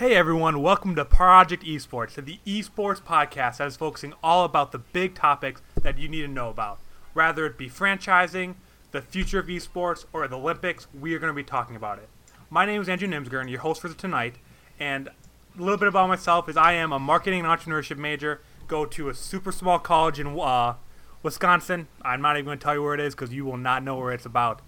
[0.00, 4.78] Hey everyone, welcome to Project Esports, the esports podcast that is focusing all about the
[4.78, 6.80] big topics that you need to know about.
[7.12, 8.54] Whether it be franchising,
[8.92, 12.08] the future of esports, or the Olympics, we are going to be talking about it.
[12.48, 14.36] My name is Andrew Nimsgren, your host for tonight,
[14.78, 18.86] and a little bit about myself is I am a marketing and entrepreneurship major, go
[18.86, 20.76] to a super small college in uh,
[21.22, 21.88] Wisconsin.
[22.00, 23.98] I'm not even going to tell you where it is because you will not know
[23.98, 24.62] where it's about.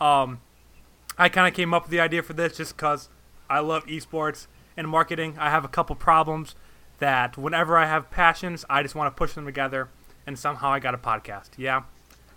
[0.00, 0.40] Um,
[1.18, 3.10] I kind of came up with the idea for this just because
[3.50, 4.46] I love esports
[4.78, 5.34] and marketing.
[5.38, 6.54] I have a couple problems
[7.00, 9.88] that whenever I have passions, I just want to push them together,
[10.26, 11.50] and somehow I got a podcast.
[11.56, 11.82] Yeah,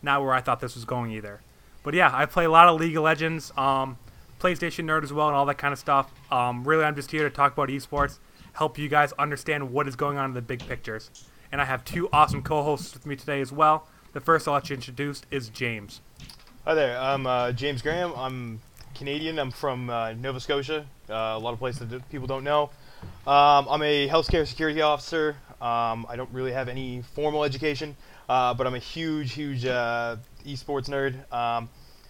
[0.02, 1.42] not where I thought this was going either.
[1.84, 3.98] But yeah, I play a lot of League of Legends, um,
[4.40, 6.12] PlayStation nerd as well, and all that kind of stuff.
[6.32, 8.18] Um, really, I'm just here to talk about esports,
[8.54, 11.12] help you guys understand what is going on in the big pictures.
[11.52, 13.88] And I have two awesome co-hosts with me today as well.
[14.14, 16.02] The first I'll let you introduce is James.
[16.66, 18.14] Hi there, I'm uh, James Graham.
[18.16, 18.62] I'm
[19.02, 19.40] Canadian.
[19.40, 22.70] I'm from uh, Nova Scotia, uh, a lot of places that people don't know.
[23.26, 25.36] Um, I'm a healthcare security officer.
[25.60, 27.96] Um, I don't really have any formal education,
[28.30, 31.16] uh, but I'm a huge, huge uh, esports nerd.
[31.34, 31.68] Um,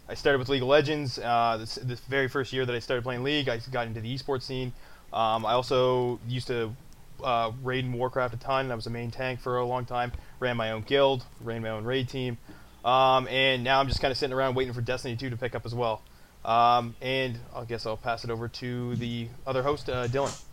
[0.10, 1.18] I started with League of Legends.
[1.18, 1.78] Uh, this,
[2.10, 4.74] very first year that I started playing League, I got into the esports scene.
[5.14, 6.76] Um, I also used to
[7.24, 8.70] uh, raid in Warcraft a ton.
[8.70, 10.12] I was a main tank for a long time.
[10.42, 12.38] Ran my own guild, ran my own raid team.
[12.84, 15.56] Um, and now I'm just kind of sitting around waiting for Destiny 2 to pick
[15.56, 16.02] up as well.
[16.44, 20.44] Um, and I guess I'll pass it over to the other host, uh, Dylan.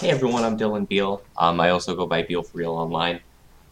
[0.00, 1.22] Hey everyone, I'm Dylan Beal.
[1.38, 3.20] Um, I also go by Beal for Real online.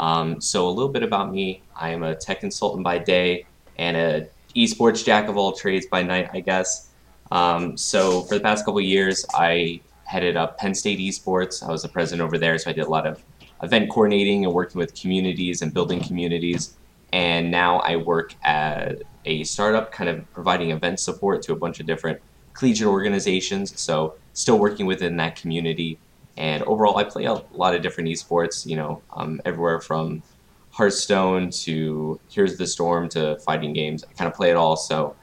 [0.00, 3.96] Um, so a little bit about me: I am a tech consultant by day and
[3.96, 6.90] a esports jack of all trades by night, I guess.
[7.32, 11.62] Um, so for the past couple years, I headed up Penn State Esports.
[11.66, 13.22] I was the president over there, so I did a lot of
[13.62, 16.74] event coordinating and working with communities and building communities.
[17.12, 21.80] And now I work at a startup kind of providing event support to a bunch
[21.80, 22.20] of different
[22.52, 23.78] collegiate organizations.
[23.80, 25.98] So still working within that community.
[26.36, 30.22] And overall, I play a lot of different esports, you know, um, everywhere from
[30.70, 34.04] Hearthstone to Heroes of the Storm to fighting games.
[34.04, 34.76] I kind of play it all.
[34.76, 35.14] So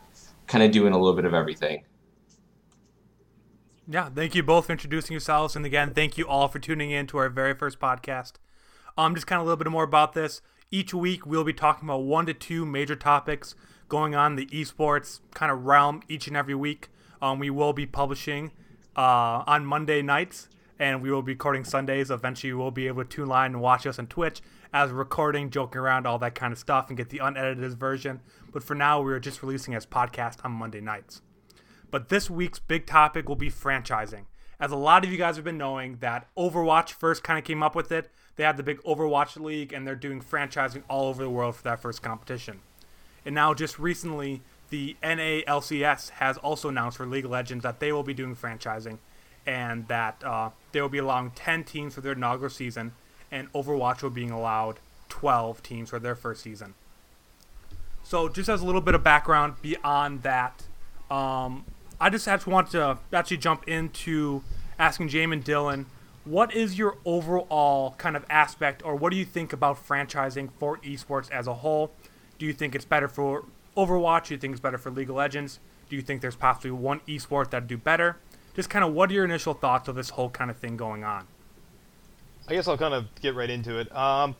[0.47, 1.83] kind of doing a little bit of everything.
[3.87, 5.55] Yeah, thank you both for introducing yourselves.
[5.55, 8.33] And again, thank you all for tuning in to our very first podcast.
[8.97, 10.41] Um, just kind of a little bit more about this.
[10.69, 13.55] Each week, we'll be talking about one to two major topics
[13.91, 16.87] going on the esports kind of realm each and every week.
[17.21, 18.51] Um, we will be publishing
[18.95, 20.47] uh, on Monday nights,
[20.79, 22.09] and we will be recording Sundays.
[22.09, 24.41] Eventually, you will be able to tune line and watch us on Twitch
[24.71, 28.21] as we're recording, joking around, all that kind of stuff, and get the unedited version.
[28.53, 31.21] But for now, we are just releasing as podcast on Monday nights.
[31.91, 34.23] But this week's big topic will be franchising.
[34.57, 37.61] As a lot of you guys have been knowing, that Overwatch first kind of came
[37.61, 38.09] up with it.
[38.37, 41.63] They had the big Overwatch League, and they're doing franchising all over the world for
[41.63, 42.61] that first competition.
[43.25, 47.91] And now, just recently, the NALCS has also announced for League of Legends that they
[47.91, 48.97] will be doing franchising
[49.45, 52.93] and that uh, they will be allowing 10 teams for their inaugural season,
[53.31, 54.79] and Overwatch will be allowed
[55.09, 56.73] 12 teams for their first season.
[58.03, 60.63] So, just as a little bit of background beyond that,
[61.09, 61.65] um,
[61.99, 64.43] I just to want to actually jump into
[64.79, 65.85] asking James and Dylan,
[66.23, 70.77] what is your overall kind of aspect, or what do you think about franchising for
[70.77, 71.91] esports as a whole?
[72.41, 73.45] Do you think it's better for
[73.77, 74.29] Overwatch?
[74.29, 75.59] Do you think it's better for League of Legends?
[75.89, 78.17] Do you think there's possibly one esport that'd do better?
[78.55, 81.03] Just kind of what are your initial thoughts of this whole kind of thing going
[81.03, 81.27] on?
[82.47, 83.95] I guess I'll kind of get right into it.
[83.95, 84.35] Um,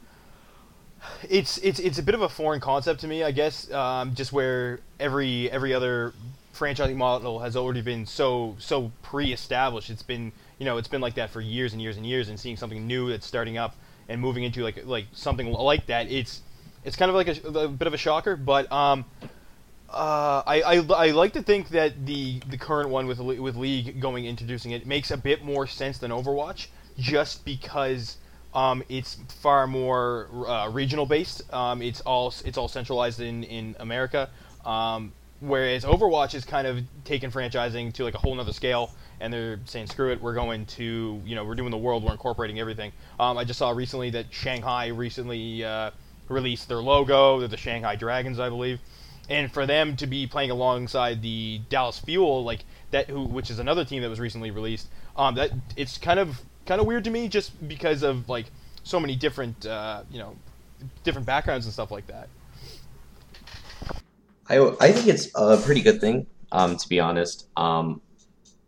[1.29, 3.69] it's it's it's a bit of a foreign concept to me, I guess.
[3.72, 6.16] Um, just where every every other
[6.56, 9.91] franchising model has already been so so pre-established.
[9.91, 12.40] It's been you know it's been like that for years and years and years, and
[12.40, 13.75] seeing something new that's starting up
[14.09, 16.41] and moving into like like something like that, it's
[16.84, 19.06] it's kind of like a, a bit of a shocker, but um,
[19.90, 24.00] uh, I, I, I like to think that the the current one with with League
[24.00, 28.18] going introducing it makes a bit more sense than Overwatch, just because
[28.53, 31.52] um, it's far more uh, regional based.
[31.53, 34.30] Um, it's all it's all centralized in in America,
[34.66, 39.34] um, whereas Overwatch is kind of taking franchising to like a whole nother scale, and
[39.34, 42.59] they're saying screw it, we're going to you know we're doing the world, we're incorporating
[42.59, 42.94] everything.
[43.20, 45.64] Um, I just saw recently that Shanghai recently.
[45.66, 45.91] Uh,
[46.31, 47.39] released their logo.
[47.39, 48.79] They're the Shanghai Dragons, I believe.
[49.29, 53.59] And for them to be playing alongside the Dallas Fuel, like that, who, which is
[53.59, 57.09] another team that was recently released, um, that it's kind of kind of weird to
[57.09, 58.47] me just because of like
[58.83, 60.35] so many different, uh, you know,
[61.03, 62.28] different backgrounds and stuff like that.
[64.49, 67.47] I, I think it's a pretty good thing, um, to be honest.
[67.55, 68.01] Um,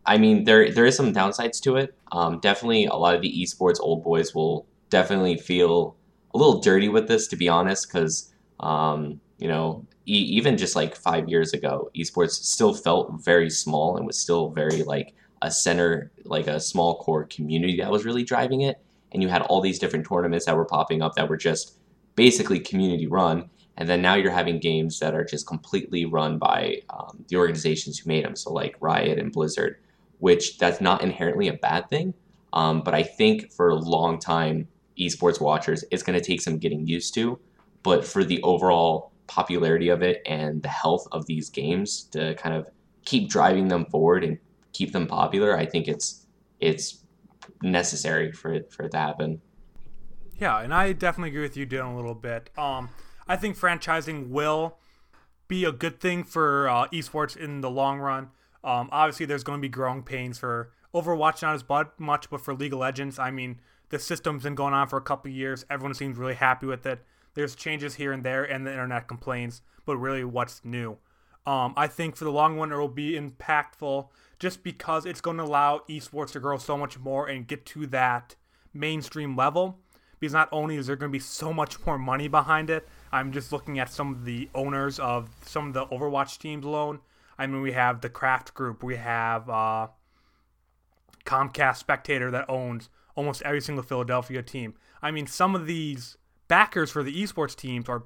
[0.06, 1.94] I mean, there there is some downsides to it.
[2.12, 5.96] Um, definitely, a lot of the esports old boys will definitely feel
[6.34, 10.76] a little dirty with this, to be honest, because um, you know e- even just
[10.76, 15.50] like five years ago, esports still felt very small and was still very like a
[15.50, 18.78] center like a small core community that was really driving it,
[19.12, 21.78] and you had all these different tournaments that were popping up that were just
[22.16, 23.48] basically community run.
[23.76, 27.98] And then now you're having games that are just completely run by um, the organizations
[27.98, 28.36] who made them.
[28.36, 29.80] So like Riot and Blizzard,
[30.18, 32.14] which that's not inherently a bad thing.
[32.52, 36.58] Um, but I think for a long time, esports watchers, it's going to take some
[36.58, 37.38] getting used to.
[37.82, 42.54] But for the overall popularity of it and the health of these games to kind
[42.54, 42.68] of
[43.04, 44.38] keep driving them forward and
[44.72, 46.26] keep them popular, I think it's
[46.60, 47.04] it's
[47.62, 49.40] necessary for it for it to happen.
[50.38, 52.50] Yeah, and I definitely agree with you, Dylan, a little bit.
[52.58, 52.90] Um,
[53.28, 54.78] I think franchising will
[55.46, 58.30] be a good thing for uh, esports in the long run.
[58.64, 61.64] Um, obviously, there's going to be growing pains for Overwatch, not as
[61.98, 63.60] much, but for League of Legends, I mean,
[63.90, 65.64] the system's been going on for a couple years.
[65.70, 67.04] Everyone seems really happy with it.
[67.34, 70.98] There's changes here and there, and the internet complains, but really, what's new?
[71.46, 74.08] Um, I think for the long run, it will be impactful
[74.38, 77.86] just because it's going to allow esports to grow so much more and get to
[77.88, 78.34] that
[78.72, 79.78] mainstream level.
[80.18, 83.30] Because not only is there going to be so much more money behind it, I'm
[83.30, 87.00] just looking at some of the owners of some of the Overwatch teams alone.
[87.38, 89.88] I mean, we have the Kraft Group, we have uh,
[91.26, 94.74] Comcast Spectator that owns almost every single Philadelphia team.
[95.02, 96.16] I mean, some of these
[96.48, 98.04] backers for the esports teams are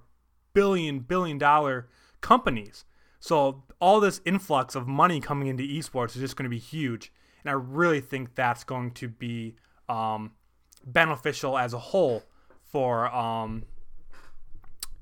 [0.52, 1.88] billion, billion dollar
[2.20, 2.84] companies.
[3.20, 7.12] So all this influx of money coming into esports is just going to be huge.
[7.44, 9.56] And I really think that's going to be
[9.88, 10.32] um,
[10.84, 12.24] beneficial as a whole
[12.62, 13.64] for um,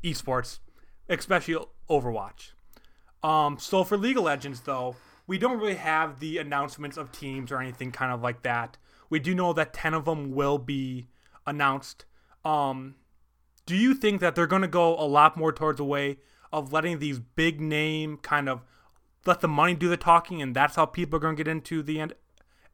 [0.04, 0.60] esports,
[1.08, 1.56] especially
[1.88, 2.52] Overwatch.
[3.22, 7.50] Um, so for League of Legends, though, we don't really have the announcements of teams
[7.50, 8.76] or anything kind of like that.
[9.08, 11.06] We do know that 10 of them will be
[11.46, 12.04] announced.
[12.44, 12.96] Um,
[13.64, 16.18] do you think that they're going to go a lot more towards a way
[16.52, 18.62] of letting these big name kind of
[19.26, 21.82] let the money do the talking and that's how people are going to get into
[21.82, 22.12] the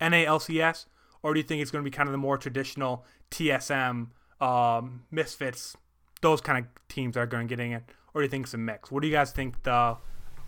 [0.00, 0.86] NALCS?
[1.22, 4.08] Or do you think it's going to be kind of the more traditional TSM,
[4.40, 5.76] um, Misfits,
[6.20, 7.84] those kind of teams are going to get in it?
[8.12, 8.90] Or do you think it's a mix?
[8.90, 9.96] What do you guys think the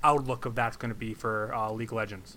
[0.02, 2.36] outlook of that's going to be for uh, League Legends?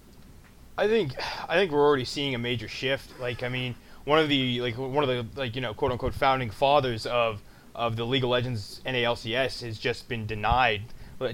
[0.77, 1.13] I think
[1.49, 3.19] I think we're already seeing a major shift.
[3.19, 3.75] Like I mean,
[4.05, 7.41] one of the like one of the like you know quote unquote founding fathers of
[7.73, 10.83] of the League of Legends NALCS has just been denied.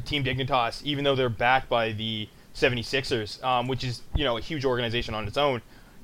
[0.06, 4.42] Team Dignitas, even though they're backed by the 76ers, um, which is you know a
[4.42, 5.62] huge organization on its own.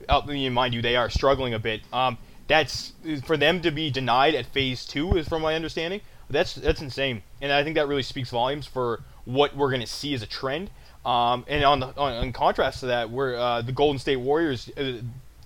[0.08, 0.22] Uh,
[0.52, 1.82] mind you, they are struggling a bit.
[1.94, 2.94] Um, that's
[3.24, 6.02] for them to be denied at phase two, is from my understanding.
[6.30, 9.88] That's that's insane, and I think that really speaks volumes for what we're going to
[9.88, 10.72] see as a trend.
[11.06, 14.70] Um, and on the on, in contrast to that, we're uh, the Golden State Warriors,
[14.78, 14.98] uh,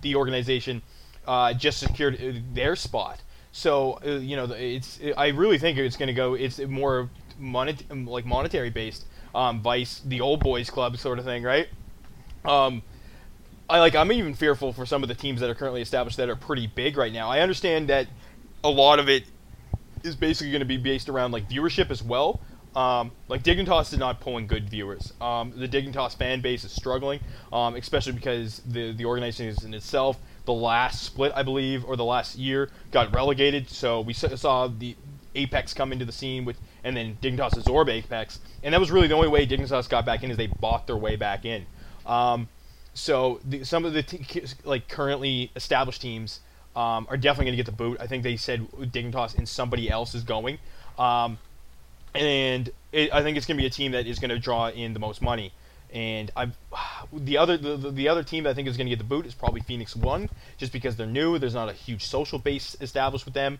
[0.01, 0.81] the organization,
[1.27, 3.21] uh, just secured uh, their spot.
[3.51, 6.33] So uh, you know, it's I really think it's going to go.
[6.33, 9.05] It's more monet- like monetary based.
[9.35, 11.67] Um, Vice, the old boys club sort of thing, right?
[12.45, 12.81] Um,
[13.69, 13.95] I like.
[13.95, 16.67] I'm even fearful for some of the teams that are currently established that are pretty
[16.67, 17.29] big right now.
[17.29, 18.07] I understand that
[18.63, 19.23] a lot of it
[20.03, 22.41] is basically going to be based around like viewership as well.
[22.75, 25.13] Um, like Dignitas is not pulling good viewers.
[25.21, 27.19] Um, the Dignitas fan base is struggling,
[27.51, 32.05] um, especially because the the organization in itself, the last split I believe, or the
[32.05, 33.69] last year, got relegated.
[33.69, 34.95] So we saw the
[35.35, 39.07] Apex come into the scene with, and then Dignitas absorb Apex, and that was really
[39.07, 41.65] the only way Dignitas got back in is they bought their way back in.
[42.05, 42.49] Um,
[42.93, 46.39] so the, some of the t- like currently established teams
[46.75, 47.97] um, are definitely going to get the boot.
[47.99, 50.59] I think they said Dignitas and somebody else is going.
[50.97, 51.37] Um,
[52.15, 54.69] and it, I think it's going to be a team that is going to draw
[54.69, 55.51] in the most money.
[55.93, 56.49] And I,
[57.13, 59.25] the other the, the other team that I think is going to get the boot
[59.25, 61.37] is probably Phoenix One, just because they're new.
[61.37, 63.59] There's not a huge social base established with them,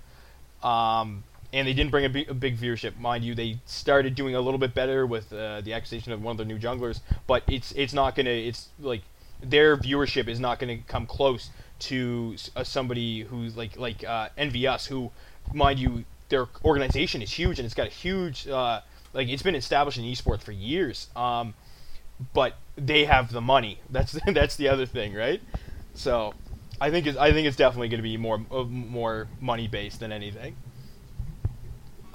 [0.61, 3.35] um, and they didn't bring a big, viewership, mind you.
[3.35, 6.47] They started doing a little bit better with uh, the acquisition of one of their
[6.47, 9.01] new junglers, but it's it's not going to it's like
[9.41, 14.29] their viewership is not going to come close to uh, somebody who's like like uh,
[14.37, 15.11] EnVyUs, who,
[15.53, 18.81] mind you, their organization is huge and it's got a huge uh,
[19.13, 21.07] like it's been established in esports for years.
[21.15, 21.53] Um,
[22.33, 23.79] but they have the money.
[23.89, 25.41] That's that's the other thing, right?
[25.93, 26.33] So
[26.81, 30.11] I think it's, I think it's definitely going to be more more money based than
[30.11, 30.55] anything.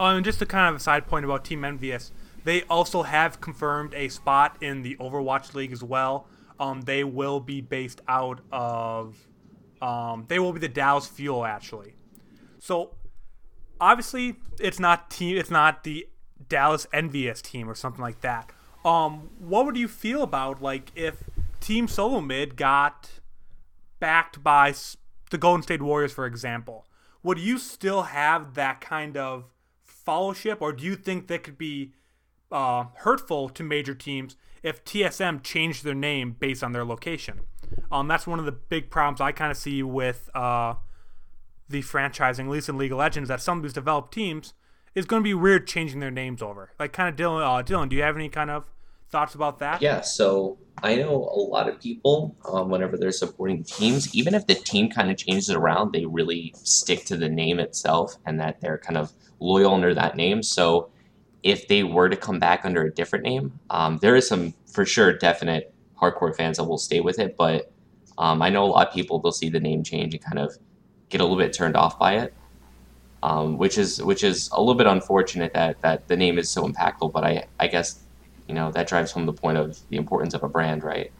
[0.00, 2.10] Um, and just a kind of a side point about Team EnVyUs,
[2.44, 6.26] they also have confirmed a spot in the Overwatch League as well.
[6.60, 9.16] Um, they will be based out of,
[9.82, 11.94] um, they will be the Dallas Fuel actually.
[12.60, 12.90] So
[13.80, 16.06] obviously it's not team it's not the
[16.48, 18.50] Dallas EnVyUs team or something like that.
[18.84, 21.24] Um, what would you feel about like if
[21.60, 23.10] Team Solo Mid got
[24.00, 24.74] backed by
[25.30, 26.86] the Golden State Warriors, for example?
[27.22, 29.44] Would you still have that kind of
[29.84, 31.92] fellowship, or do you think that could be
[32.50, 37.40] uh, hurtful to major teams if TSM changed their name based on their location?
[37.90, 40.74] Um, that's one of the big problems I kind of see with uh,
[41.68, 44.54] the franchising, at least in League of Legends, that some of these developed teams
[44.94, 46.70] is going to be weird changing their names over.
[46.78, 47.42] Like, kind of Dylan.
[47.42, 48.64] Uh, Dylan, do you have any kind of
[49.10, 49.80] thoughts about that?
[49.80, 50.00] Yeah.
[50.00, 54.54] So I know a lot of people, um, whenever they're supporting teams, even if the
[54.54, 58.78] team kind of changes around, they really stick to the name itself and that they're
[58.78, 60.42] kind of loyal under that name.
[60.42, 60.90] So
[61.42, 64.84] if they were to come back under a different name, um, there is some for
[64.84, 67.36] sure definite hardcore fans that will stay with it.
[67.36, 67.72] But
[68.18, 70.56] um, I know a lot of people they'll see the name change and kind of
[71.08, 72.34] get a little bit turned off by it,
[73.22, 76.66] um, which is which is a little bit unfortunate that that the name is so
[76.66, 77.12] impactful.
[77.12, 78.00] But I I guess
[78.46, 81.12] you know that drives home the point of the importance of a brand, right?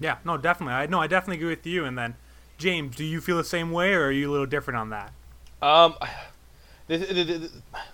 [0.00, 0.74] Yeah, no, definitely.
[0.74, 1.84] I no, I definitely agree with you.
[1.84, 2.16] And then,
[2.56, 5.12] James, do you feel the same way, or are you a little different on that?
[5.60, 5.96] Um,
[6.86, 7.50] the, the, the,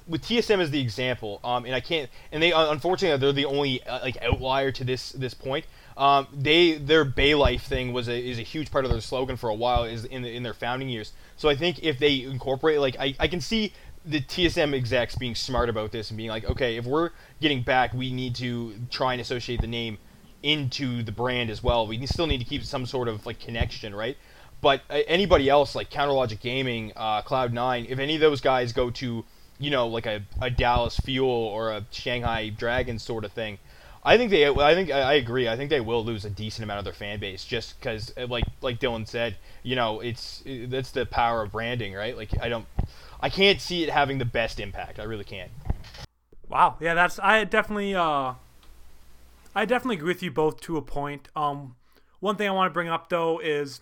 [0.06, 3.82] with TSM as the example, um, and I can't, and they unfortunately they're the only
[3.84, 5.66] uh, like outlier to this this point.
[5.96, 9.36] Um, they their Bay Life thing was a, is a huge part of their slogan
[9.36, 11.12] for a while is in the, in their founding years.
[11.36, 13.72] So I think if they incorporate like I, I can see
[14.04, 17.10] the TSM execs being smart about this and being like, okay, if we're
[17.40, 19.98] getting back, we need to try and associate the name
[20.42, 21.86] into the brand as well.
[21.86, 24.16] We still need to keep some sort of like connection, right?
[24.60, 28.90] But uh, anybody else like Counterlogic Gaming, uh, Cloud9, if any of those guys go
[28.90, 29.24] to,
[29.58, 33.58] you know, like a, a Dallas Fuel or a Shanghai Dragon sort of thing,
[34.04, 34.46] I think they.
[34.46, 35.48] I think I agree.
[35.48, 38.26] I think they will lose a decent amount of their fan base just because, uh,
[38.26, 42.14] like like Dylan said, you know, it's that's the power of branding, right?
[42.14, 42.66] Like I don't,
[43.20, 45.00] I can't see it having the best impact.
[45.00, 45.50] I really can't.
[46.50, 46.76] Wow.
[46.80, 47.94] Yeah, that's I definitely.
[47.94, 48.34] uh
[49.56, 51.28] I definitely agree with you both to a point.
[51.36, 51.76] Um,
[52.18, 53.80] one thing I want to bring up though is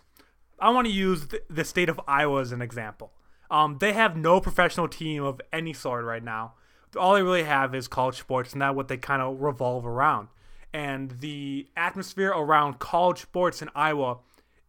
[0.61, 3.11] I want to use the, the state of Iowa as an example.
[3.51, 6.55] Um, they have no professional team of any sort right now
[6.97, 10.29] all they really have is college sports, and that's what they kind of revolve around.
[10.73, 14.19] And the atmosphere around college sports in Iowa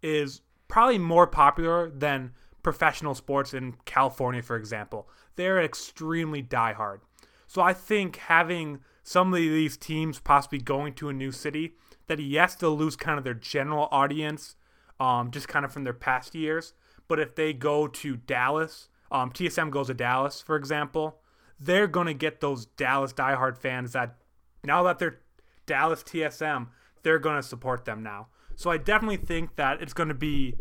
[0.02, 5.08] is probably more popular than professional sports in California, for example.
[5.36, 7.00] They're extremely diehard.
[7.48, 11.74] So I think having some of these teams possibly going to a new city,
[12.08, 14.56] that yes, they'll lose kind of their general audience,
[15.00, 16.74] um, just kind of from their past years.
[17.08, 21.20] But if they go to Dallas, um, TSM goes to Dallas, for example,
[21.60, 24.16] they're going to get those Dallas diehard fans that
[24.64, 25.20] now that they're
[25.66, 26.68] Dallas TSM,
[27.04, 28.28] they're going to support them now.
[28.56, 30.56] So I definitely think that it's going to be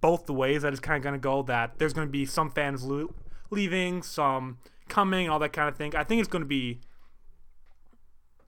[0.00, 1.42] both the ways that it's kind of going to go.
[1.42, 3.14] That there's going to be some fans lo-
[3.50, 5.94] leaving, some coming, all that kind of thing.
[5.94, 6.80] I think it's going to be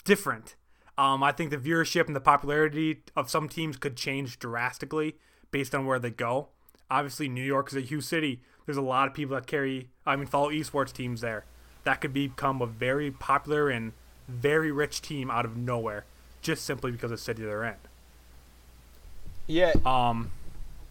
[0.05, 0.57] different.
[0.97, 5.17] Um, I think the viewership and the popularity of some teams could change drastically
[5.51, 6.49] based on where they go.
[6.91, 8.43] Obviously, New York is a huge city.
[8.67, 11.45] There's a lot of people that carry, I mean, follow esports teams there
[11.89, 13.95] that could become a very popular and
[14.29, 16.05] very rich team out of nowhere,
[16.43, 17.77] just simply because of the city they're in.
[19.47, 19.73] Yeah.
[19.87, 20.31] Um.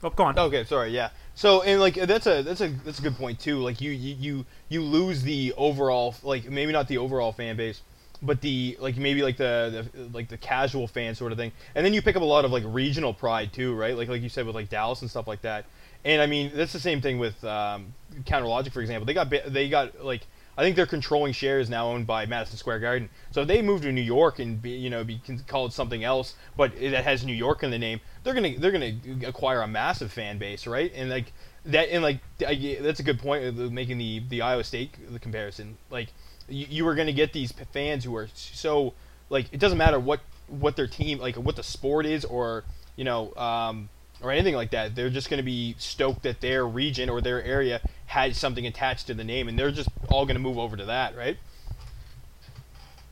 [0.04, 0.40] Oh, go on.
[0.40, 0.90] Okay, sorry.
[0.90, 1.10] Yeah.
[1.36, 3.60] So and like that's a that's a that's a good point too.
[3.60, 7.82] Like you you you, you lose the overall like maybe not the overall fan base,
[8.24, 11.86] but the like maybe like the, the like the casual fan sort of thing, and
[11.86, 13.96] then you pick up a lot of like regional pride too, right?
[13.96, 15.66] Like like you said with like Dallas and stuff like that.
[16.04, 17.94] And I mean that's the same thing with um,
[18.26, 19.06] Counter Logic for example.
[19.06, 20.22] They got they got like
[20.58, 23.10] I think their controlling share is now owned by Madison Square Garden.
[23.30, 26.34] So if they move to New York and be, you know, be called something else,
[26.56, 28.94] but it has New York in the name, they're gonna they're gonna
[29.26, 30.92] acquire a massive fan base, right?
[30.96, 31.32] And like
[31.66, 35.78] that, and like I, that's a good point, making the the Iowa State the comparison.
[35.92, 36.10] Like
[36.50, 38.94] you, you are gonna get these fans who are so
[39.30, 42.64] like it doesn't matter what what their team like what the sport is or
[42.96, 43.90] you know um,
[44.22, 44.96] or anything like that.
[44.96, 49.08] They're just going to be stoked that their region or their area had something attached
[49.08, 51.38] to the name, and they're just all going to move over to that, right?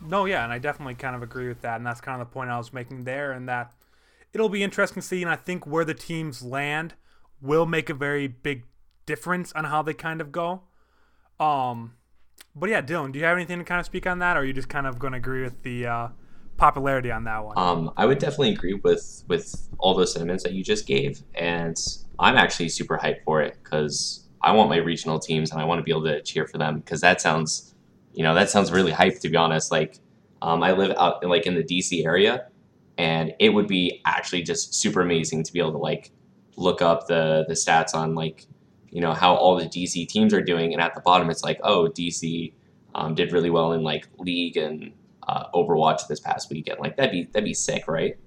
[0.02, 2.34] No, yeah, and I definitely kind of agree with that, and that's kind of the
[2.34, 3.74] point I was making there, and that
[4.34, 6.94] it'll be interesting to see, and I think where the teams land
[7.42, 8.64] will make a very big
[9.06, 10.62] difference on how they kind of go.
[11.40, 11.94] Um,
[12.56, 14.46] but yeah, Dylan, do you have anything to kind of speak on that, or are
[14.46, 16.08] you just kind of going to agree with the uh,
[16.58, 17.58] popularity on that one?
[17.58, 21.78] Um, I would definitely agree with with all those sentiments that you just gave, and
[22.20, 25.80] I'm actually super hyped for it because I want my regional teams and I want
[25.80, 27.74] to be able to cheer for them because that sounds,
[28.14, 29.72] you know, that sounds really hyped to be honest.
[29.72, 30.00] Like,
[30.42, 32.48] um, I live out in, like in the DC area,
[32.98, 36.12] and it would be actually just super amazing to be able to like
[36.58, 38.46] look up the the stats on like,
[38.90, 41.60] you know, how all the DC teams are doing, and at the bottom it's like,
[41.64, 42.54] oh, DC
[42.94, 44.94] um, did really well in like league and
[45.27, 46.79] uh, Overwatch this past weekend.
[46.79, 48.17] Like that'd be that'd be sick, right?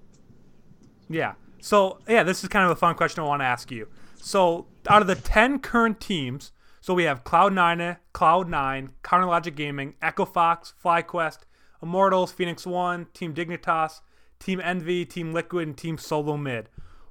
[1.09, 1.35] Yeah.
[1.61, 3.89] So yeah, this is kind of a fun question I want to ask you.
[4.17, 10.25] So out of the ten current teams, so we have Cloud9, Cloud9, Counterlogic Gaming, Echo
[10.25, 11.41] Fox, FlyQuest,
[11.83, 14.01] Immortals, Phoenix One, Team Dignitas,
[14.39, 16.69] Team Envy, Team Liquid, and Team Solo Mid.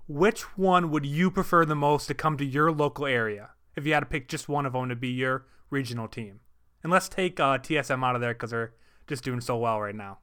[0.07, 3.93] Which one would you prefer the most to come to your local area if you
[3.93, 6.39] had to pick just one of them to be your regional team?
[6.81, 8.73] And let's take uh, TSM out of there because they're
[9.07, 10.19] just doing so well right now.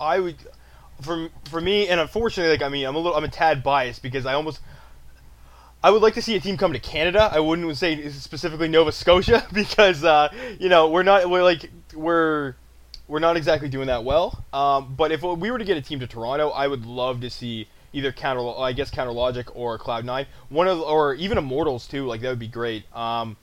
[0.00, 0.36] I would,
[1.02, 4.02] for for me, and unfortunately, like I mean, I'm a little, I'm a tad biased
[4.02, 4.60] because I almost,
[5.82, 7.28] I would like to see a team come to Canada.
[7.32, 12.54] I wouldn't say specifically Nova Scotia because uh, you know we're not we're like we're
[13.08, 14.44] we're not exactly doing that well.
[14.52, 17.30] Um, but if we were to get a team to Toronto, I would love to
[17.30, 21.88] see either counter I guess counter logic or Cloud Nine, one of or even Immortals
[21.88, 22.06] too.
[22.06, 22.84] Like that would be great.
[22.94, 23.36] Um,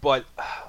[0.00, 0.24] but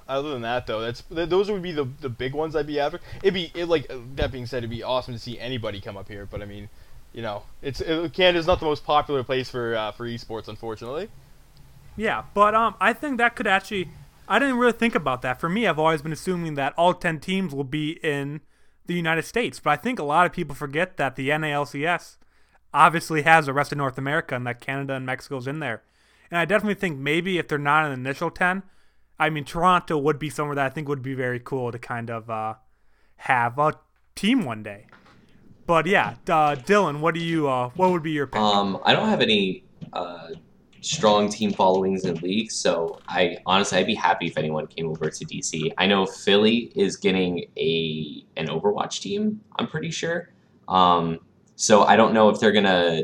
[0.08, 3.00] other than that, though, that's those would be the the big ones I'd be after.
[3.24, 6.10] It'd be it, like that being said, it'd be awesome to see anybody come up
[6.10, 6.26] here.
[6.26, 6.70] But I mean,
[7.14, 11.10] you know, it's it, Canada's not the most popular place for uh, for esports, unfortunately.
[11.96, 13.90] Yeah, but um, I think that could actually.
[14.28, 15.40] I didn't really think about that.
[15.40, 18.42] For me, I've always been assuming that all ten teams will be in
[18.88, 22.18] the United States, but I think a lot of people forget that the NALCS
[22.74, 25.82] obviously has the rest of North America and that Canada and Mexico's in there.
[26.30, 28.64] And I definitely think maybe if they're not in the initial ten,
[29.20, 32.10] I mean, Toronto would be somewhere that I think would be very cool to kind
[32.10, 32.56] of uh,
[33.18, 33.74] have a
[34.16, 34.88] team one day.
[35.66, 37.48] But yeah, uh, Dylan, what do you?
[37.48, 38.40] Uh, what would be your pick?
[38.40, 40.30] Um, I don't have any uh,
[40.82, 45.10] strong team followings in league, so I honestly I'd be happy if anyone came over
[45.10, 45.72] to DC.
[45.78, 49.42] I know Philly is getting a an Overwatch team.
[49.56, 50.30] I'm pretty sure.
[50.68, 51.20] Um,
[51.56, 53.04] so I don't know if they're gonna,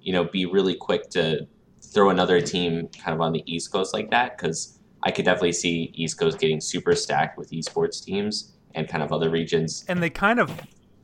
[0.00, 1.46] you know, be really quick to
[1.82, 4.75] throw another team kind of on the East Coast like that because
[5.06, 9.12] I could definitely see East Coast getting super stacked with esports teams and kind of
[9.12, 9.84] other regions.
[9.86, 10.50] And they kind of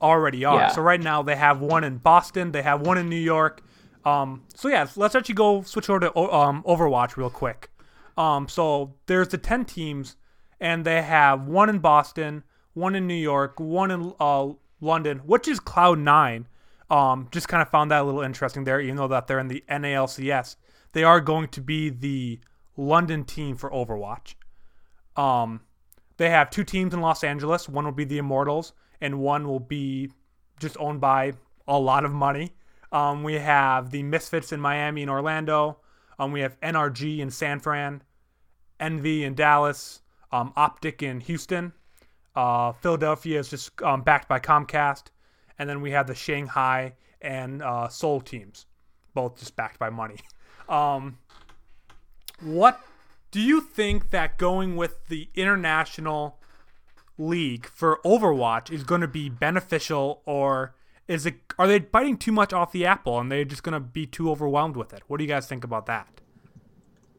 [0.01, 0.59] already are.
[0.59, 0.69] Yeah.
[0.73, 3.63] So right now they have one in Boston, they have one in New York.
[4.05, 7.71] Um, so yeah, let's actually go switch over to um, Overwatch real quick.
[8.17, 10.17] Um, so there's the ten teams,
[10.59, 12.43] and they have one in Boston,
[12.75, 14.49] one in New York, one in uh,
[14.81, 16.49] London, which is Cloud Nine.
[16.91, 19.47] Um, just kind of found that a little interesting there, even though that they're in
[19.47, 20.57] the NALCS.
[20.91, 22.41] They are going to be the
[22.77, 24.35] London team for Overwatch.
[25.17, 25.61] Um,
[26.17, 27.69] they have two teams in Los Angeles.
[27.69, 30.11] One will be the Immortals, and one will be
[30.59, 31.33] just owned by
[31.67, 32.53] a lot of money.
[32.93, 35.79] Um, we have the Misfits in Miami and Orlando.
[36.19, 38.03] Um, we have NRG in San Fran,
[38.79, 41.73] Envy in Dallas, um, Optic in Houston.
[42.35, 45.05] Uh, Philadelphia is just um, backed by Comcast,
[45.59, 48.67] and then we have the Shanghai and uh, Seoul teams,
[49.15, 50.19] both just backed by money.
[52.43, 52.81] What
[53.31, 56.39] do you think that going with the international
[57.17, 60.75] league for Overwatch is going to be beneficial or
[61.09, 63.81] is it are they biting too much off the apple and they're just going to
[63.81, 65.03] be too overwhelmed with it?
[65.07, 66.09] What do you guys think about that?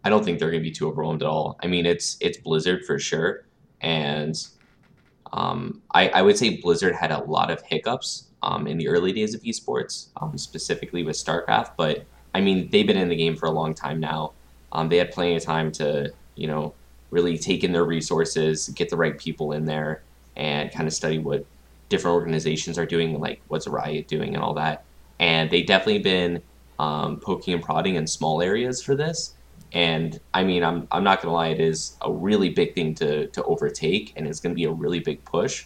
[0.04, 1.58] I don't think they're going to be too overwhelmed at all.
[1.64, 3.46] I mean, it's it's Blizzard for sure,
[3.80, 4.36] and
[5.32, 9.14] um, I, I would say Blizzard had a lot of hiccups um, in the early
[9.14, 11.72] days of esports, um, specifically with StarCraft.
[11.78, 14.34] But I mean, they've been in the game for a long time now.
[14.74, 16.74] Um, they had plenty of time to, you know,
[17.12, 20.02] really take in their resources, get the right people in there,
[20.36, 21.46] and kind of study what
[21.90, 24.84] different organizations are doing, like what's Riot doing and all that.
[25.20, 26.42] And they definitely been
[26.80, 29.36] um, poking and prodding in small areas for this.
[29.74, 33.28] And I mean, I'm, I'm not gonna lie, it is a really big thing to,
[33.28, 35.66] to overtake, and it's gonna be a really big push.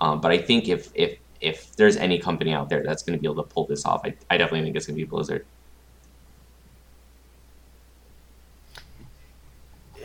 [0.00, 3.26] Um, but I think if if if there's any company out there that's gonna be
[3.26, 5.44] able to pull this off, I, I definitely think it's gonna be Blizzard.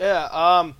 [0.03, 0.25] Yeah.
[0.25, 0.75] Um,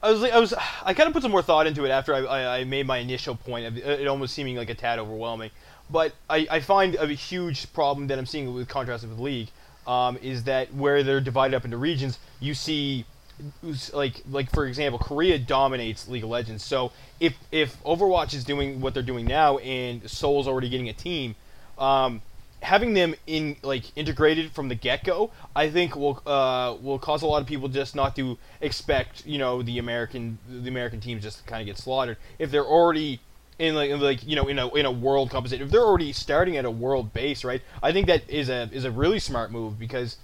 [0.00, 0.54] I was, I was,
[0.84, 2.98] I kind of put some more thought into it after I, I, I made my
[2.98, 5.50] initial point of it almost seeming like a tad overwhelming.
[5.90, 9.48] But I, I find a huge problem that I'm seeing with contrast with League
[9.88, 13.06] um, is that where they're divided up into regions, you see
[13.92, 16.62] like like for example, Korea dominates League of Legends.
[16.62, 20.92] So if if Overwatch is doing what they're doing now and Seoul's already getting a
[20.92, 21.34] team,
[21.76, 22.22] um,
[22.62, 27.22] having them in like integrated from the get go, I think will uh, will cause
[27.22, 31.22] a lot of people just not to expect you know the American the American teams
[31.22, 33.20] just kind of get slaughtered if they're already
[33.58, 36.56] in like like you know in a in a world composite if they're already starting
[36.56, 37.62] at a world base right.
[37.82, 40.16] I think that is a is a really smart move because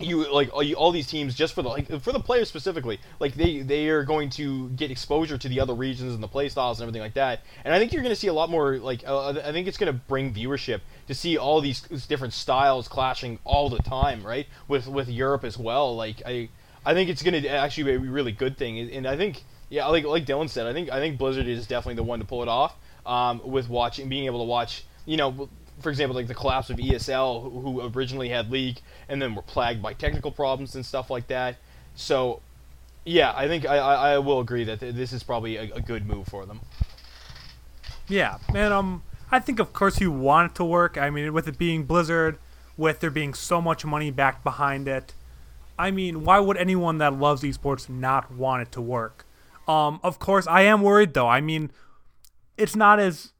[0.00, 3.60] you like all these teams just for the like for the players specifically like they
[3.60, 6.84] they are going to get exposure to the other regions and the play styles and
[6.84, 7.42] everything like that.
[7.64, 9.78] And i think you're going to see a lot more like uh, i think it's
[9.78, 14.46] going to bring viewership to see all these different styles clashing all the time right?
[14.66, 15.94] With with europe as well.
[15.94, 16.48] Like i
[16.84, 18.78] i think it's going to actually be a really good thing.
[18.78, 21.94] And i think yeah like like dylan said i think i think blizzard is definitely
[21.94, 22.76] the one to pull it off
[23.06, 25.48] um, with watching being able to watch you know
[25.80, 29.82] for example, like the collapse of ESL, who originally had League and then were plagued
[29.82, 31.56] by technical problems and stuff like that.
[31.94, 32.40] So,
[33.04, 36.26] yeah, I think I, I, will agree that this is probably a, a good move
[36.26, 36.60] for them.
[38.08, 40.96] Yeah, and um, I think of course you want it to work.
[40.96, 42.38] I mean, with it being Blizzard,
[42.76, 45.12] with there being so much money back behind it,
[45.78, 49.26] I mean, why would anyone that loves esports not want it to work?
[49.66, 51.28] Um, of course, I am worried though.
[51.28, 51.70] I mean,
[52.56, 53.32] it's not as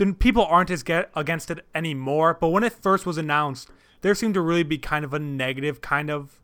[0.00, 2.32] then people aren't as get against it anymore.
[2.40, 3.68] But when it first was announced,
[4.00, 6.40] there seemed to really be kind of a negative kind of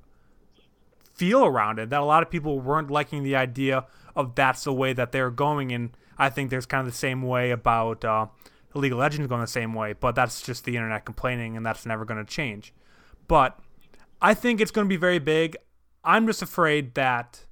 [1.15, 4.75] feel around it that a lot of people weren't liking the idea of that's the
[4.75, 5.73] way that they're going.
[5.73, 8.27] And i think there's kind of the same way about uh,
[8.75, 11.87] league of legends going the same way but that's just the internet complaining and that's
[11.87, 12.75] never going to change.
[13.27, 13.59] But
[14.21, 15.57] i think it's going to be very big.
[16.05, 17.47] I'm just afraid that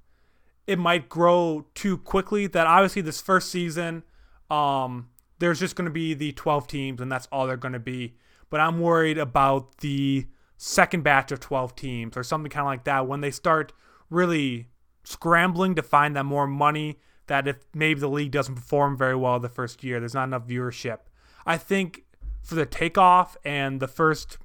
[0.66, 4.02] it might grow too quickly that obviously this first season
[4.50, 7.78] um, there's just going to be the 12 teams and that's all they're going to
[7.78, 8.14] be.
[8.50, 12.84] But i'm worried about the second batch of 12 teams or something kind of like
[12.84, 13.72] that when they start
[14.10, 14.68] really
[15.02, 19.40] scrambling to find that more money that if maybe the league doesn't perform very well
[19.40, 21.00] the first year there's not enough viewership.
[21.46, 22.04] I think
[22.42, 24.38] for the takeoff and the first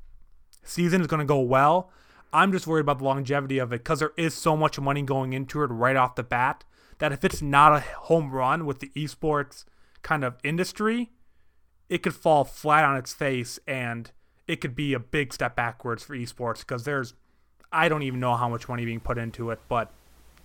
[0.64, 1.92] season is going to go well.
[2.32, 5.34] I'm just worried about the longevity of it because there is so much money going
[5.34, 6.64] into it right off the bat
[7.00, 9.66] that if it's not a home run with the esports
[10.02, 11.10] kind of industry
[11.90, 14.12] it could fall flat on its face and
[14.48, 17.14] it could be a big step backwards for esports because there's
[17.72, 19.92] I don't even know how much money being put into it, but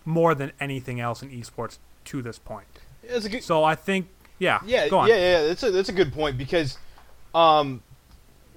[0.05, 2.67] more than anything else in esports to this point.
[3.09, 5.47] Good, so I think yeah, yeah, yeah, yeah.
[5.47, 6.77] That's a that's a good point because,
[7.35, 7.83] um,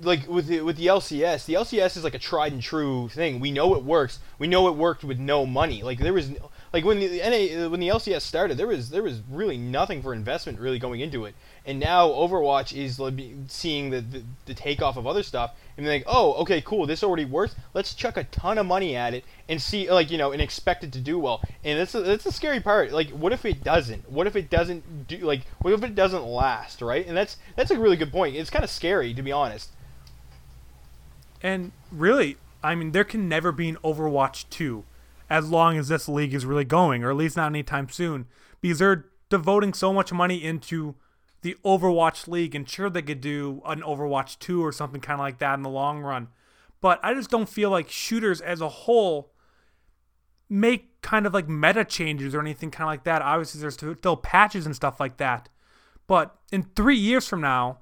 [0.02, 3.40] like with the, with the LCS, the LCS is like a tried and true thing.
[3.40, 4.20] We know it works.
[4.40, 5.84] We know it worked with no money.
[5.84, 6.32] Like there was
[6.78, 10.14] like when the NA when the LCS started, there was there was really nothing for
[10.14, 11.34] investment really going into it
[11.68, 13.02] and now Overwatch is
[13.52, 17.04] seeing the, the, the takeoff of other stuff and they're like, oh, okay, cool, this
[17.04, 17.56] already works.
[17.74, 20.86] Let's chuck a ton of money at it and see, like, you know, and expect
[20.86, 21.42] it to do well.
[21.66, 22.94] And that's a, that's a scary part.
[22.94, 24.10] Like, what if it doesn't?
[24.10, 25.18] What if it doesn't do?
[25.18, 26.82] Like, what if it doesn't last?
[26.82, 27.06] Right?
[27.06, 28.38] And that's that's a really good point.
[28.38, 29.72] It's kind of scary to be honest.
[31.44, 34.86] And really, I mean, there can never be an Overwatch two,
[35.30, 38.28] as long as this league is really going, or at least not anytime soon,
[38.62, 40.96] because they're devoting so much money into
[41.42, 45.24] the Overwatch League, and sure they could do an Overwatch 2 or something kind of
[45.24, 46.30] like that in the long run.
[46.82, 49.32] But I just don't feel like shooters as a whole
[50.50, 53.22] make kind of like meta changes or anything kind of like that.
[53.22, 55.50] Obviously, there's still patches and stuff like that.
[56.08, 57.80] But in three years from now,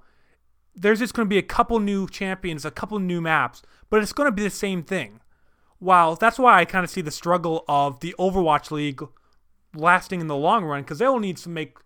[0.76, 4.14] there's just going to be a couple new champions, a couple new maps, but it's
[4.14, 5.22] going to be the same thing.
[5.86, 9.04] While that's why I kind of see the struggle of the Overwatch League
[9.76, 11.78] lasting in the long run because they'll need to make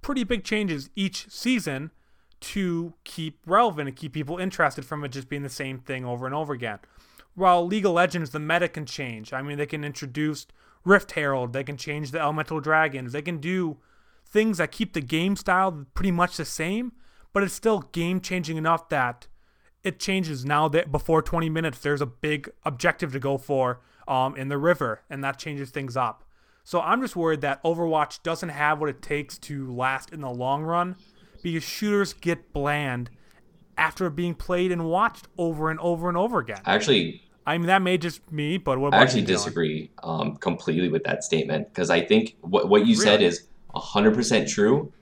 [0.00, 1.90] pretty big changes each season
[2.40, 6.24] to keep relevant and keep people interested from it just being the same thing over
[6.24, 6.78] and over again.
[7.34, 9.34] While League of Legends, the meta can change.
[9.34, 10.46] I mean, they can introduce
[10.86, 13.76] Rift Herald, they can change the Elemental Dragons, they can do
[14.24, 16.92] things that keep the game style pretty much the same,
[17.34, 19.26] but it's still game changing enough that
[19.84, 24.36] it changes now that before 20 minutes there's a big objective to go for um,
[24.36, 26.24] in the river, and that changes things up.
[26.64, 30.30] So I'm just worried that Overwatch doesn't have what it takes to last in the
[30.30, 30.96] long run
[31.42, 33.10] because shooters get bland
[33.76, 36.60] after being played and watched over and over and over again.
[36.64, 41.02] Actually, I mean that may just me, but what I actually disagree um, completely with
[41.04, 43.04] that statement because I think what what you really?
[43.04, 44.92] said is 100% true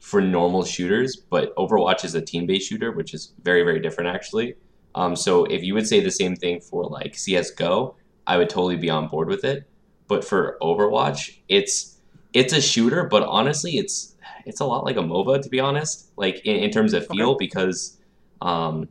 [0.00, 4.54] for normal shooters, but Overwatch is a team-based shooter, which is very very different actually.
[4.94, 7.94] Um, so if you would say the same thing for like CS:GO,
[8.26, 9.68] I would totally be on board with it.
[10.08, 11.98] But for Overwatch, it's
[12.32, 16.10] it's a shooter, but honestly, it's it's a lot like a MOBA to be honest.
[16.16, 17.46] Like in, in terms of feel, okay.
[17.46, 17.98] because
[18.40, 18.88] um,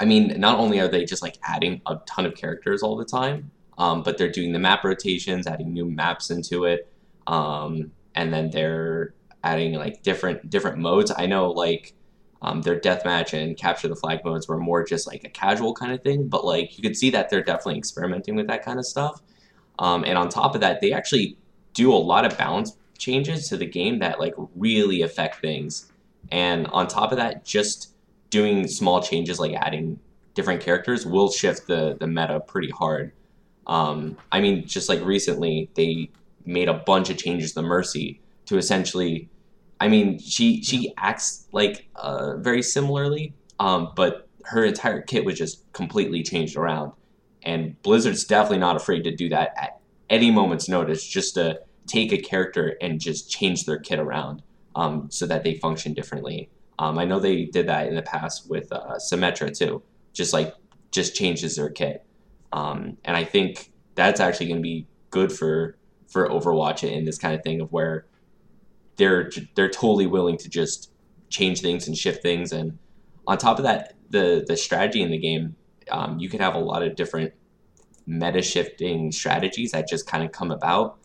[0.00, 3.04] I mean, not only are they just like adding a ton of characters all the
[3.04, 6.90] time, um, but they're doing the map rotations, adding new maps into it,
[7.26, 11.12] um, and then they're adding like different different modes.
[11.16, 11.94] I know like
[12.42, 15.92] um, their deathmatch and capture the flag modes were more just like a casual kind
[15.92, 18.86] of thing, but like you could see that they're definitely experimenting with that kind of
[18.86, 19.22] stuff.
[19.78, 21.36] Um, and on top of that, they actually
[21.72, 25.92] do a lot of balance changes to the game that like really affect things.
[26.30, 27.94] And on top of that, just
[28.30, 29.98] doing small changes like adding
[30.34, 33.12] different characters will shift the the meta pretty hard.
[33.66, 36.10] Um, I mean, just like recently, they
[36.44, 39.28] made a bunch of changes to Mercy to essentially.
[39.82, 45.36] I mean, she she acts like uh, very similarly, um, but her entire kit was
[45.36, 46.92] just completely changed around.
[47.42, 52.12] And Blizzard's definitely not afraid to do that at any moment's notice, just to take
[52.12, 54.42] a character and just change their kit around
[54.76, 56.48] um, so that they function differently.
[56.78, 60.54] Um, I know they did that in the past with uh, Symmetra too, just like
[60.92, 62.06] just changes their kit.
[62.52, 67.18] Um, and I think that's actually going to be good for for Overwatch in this
[67.18, 68.06] kind of thing of where
[68.96, 70.90] they're they're totally willing to just
[71.28, 72.52] change things and shift things.
[72.52, 72.78] And
[73.26, 75.56] on top of that, the the strategy in the game,
[75.90, 77.32] um, you could have a lot of different
[78.06, 80.98] meta shifting strategies that just kind of come about.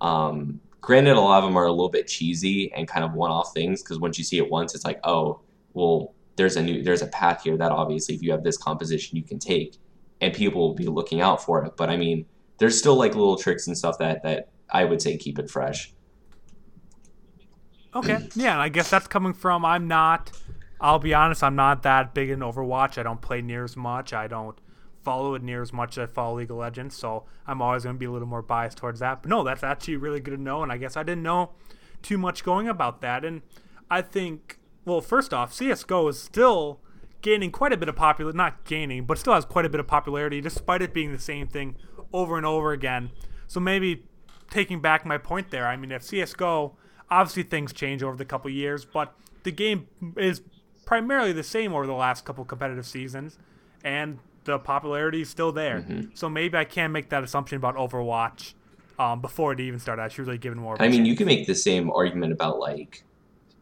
[0.00, 3.30] Um, granted, a lot of them are a little bit cheesy and kind of one
[3.30, 5.40] off things because once you see it once, it's like, oh,
[5.74, 9.16] well, there's a new there's a path here that obviously if you have this composition
[9.16, 9.76] you can take,
[10.20, 11.76] and people will be looking out for it.
[11.76, 12.26] But I mean,
[12.58, 15.92] there's still like little tricks and stuff that that I would say keep it fresh.
[17.98, 20.30] Okay, yeah, I guess that's coming from I'm not.
[20.80, 22.96] I'll be honest, I'm not that big in Overwatch.
[22.96, 24.12] I don't play near as much.
[24.12, 24.56] I don't
[25.02, 27.96] follow it near as much as I follow League of Legends, so I'm always going
[27.96, 29.22] to be a little more biased towards that.
[29.22, 31.50] But no, that's actually really good to know, and I guess I didn't know
[32.02, 33.24] too much going about that.
[33.24, 33.42] And
[33.90, 36.80] I think, well, first off, CS:GO is still
[37.20, 39.88] gaining quite a bit of popular, not gaining, but still has quite a bit of
[39.88, 41.74] popularity, despite it being the same thing
[42.12, 43.10] over and over again.
[43.48, 44.04] So maybe
[44.50, 46.76] taking back my point there, I mean, if CS:GO,
[47.10, 50.42] obviously things change over the couple years, but the game is
[50.84, 53.38] primarily the same over the last couple competitive seasons,
[53.84, 55.80] and the popularity is still there.
[55.80, 56.10] Mm-hmm.
[56.14, 58.54] So maybe I can make that assumption about Overwatch
[58.98, 60.02] um, before it even started.
[60.02, 60.76] I should really give it more.
[60.80, 61.08] I mean, chance.
[61.08, 63.04] you can make the same argument about like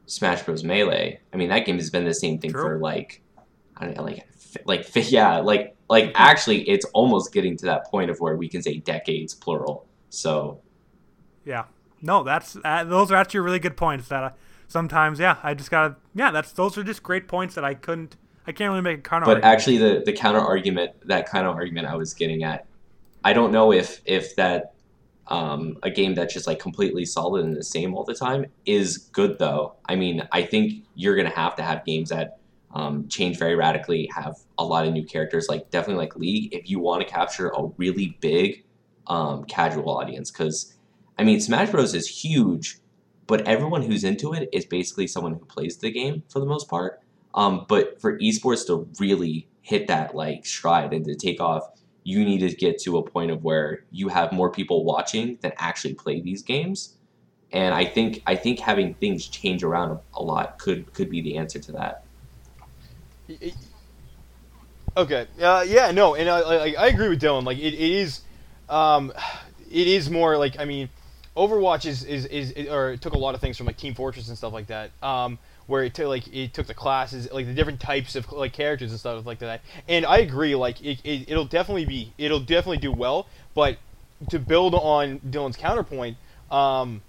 [0.07, 0.65] Smash Bros.
[0.65, 1.21] Melee.
[1.33, 2.63] I mean, that game has been the same thing True.
[2.63, 3.23] for like,
[3.77, 4.27] I don't know, like,
[4.65, 8.63] like yeah, like, like actually, it's almost getting to that point of where we can
[8.63, 9.87] say decades plural.
[10.11, 10.61] So
[11.45, 11.65] Yeah.
[12.07, 14.09] No, that's uh, those are actually really good points.
[14.09, 14.33] That I,
[14.69, 18.17] sometimes, yeah, I just gotta, yeah, that's those are just great points that I couldn't,
[18.47, 19.27] I can't really make a counter.
[19.27, 19.43] Argument.
[19.43, 19.61] But argument.
[19.61, 22.67] actually, the the counter argument, that kind of argument I was getting at,
[23.25, 24.75] I don't know if if that
[25.27, 28.99] um, a game that's just like completely solid and the same all the time is
[28.99, 29.75] good though.
[29.89, 32.39] I mean, I think you're gonna have to have games that
[32.73, 36.71] um, change very radically, have a lot of new characters, like definitely like League, if
[36.71, 38.65] you want to capture a really big
[39.09, 40.31] um, casual audience.
[40.31, 40.76] Because
[41.19, 42.79] I mean, Smash Bros is huge,
[43.27, 46.69] but everyone who's into it is basically someone who plays the game for the most
[46.69, 47.01] part.
[47.35, 51.69] Um, but for esports to really hit that like stride and to take off,
[52.05, 55.53] you need to get to a point of where you have more people watching than
[55.59, 56.95] actually play these games.
[57.53, 61.37] And I think I think having things change around a lot could could be the
[61.37, 62.05] answer to that.
[64.97, 65.27] Okay.
[65.41, 65.91] Uh, yeah.
[65.91, 66.15] No.
[66.15, 67.45] And I, I, I agree with Dylan.
[67.45, 68.21] Like it, it is,
[68.69, 69.13] um,
[69.71, 70.89] it is more like I mean,
[71.37, 74.29] Overwatch is, is, is or it took a lot of things from like Team Fortress
[74.29, 74.91] and stuff like that.
[75.03, 78.53] Um, where it took like it took the classes like the different types of like
[78.53, 79.61] characters and stuff like that.
[79.89, 80.55] And I agree.
[80.55, 83.27] Like it, it it'll definitely be it'll definitely do well.
[83.55, 83.79] But
[84.31, 86.17] to build on Dylan's counterpoint,
[86.51, 87.03] um,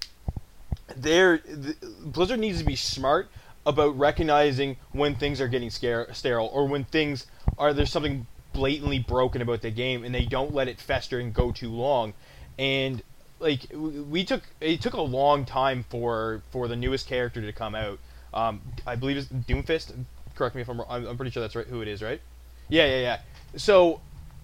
[0.96, 3.30] there the, Blizzard needs to be smart
[3.66, 9.00] about recognizing when things are getting scare, sterile or when things are there's something blatantly
[9.00, 12.14] broken about the game and they don't let it fester and go too long
[12.58, 13.04] and
[13.40, 17.76] like we took it took a long time for for the newest character to come
[17.76, 18.00] out.
[18.34, 19.94] Um, i believe it's doomfist.
[20.36, 22.22] Correct me if i'm wrong i'm, pretty sure that's right who it is right?
[22.70, 23.20] Yeah yeah yeah.
[23.56, 24.02] So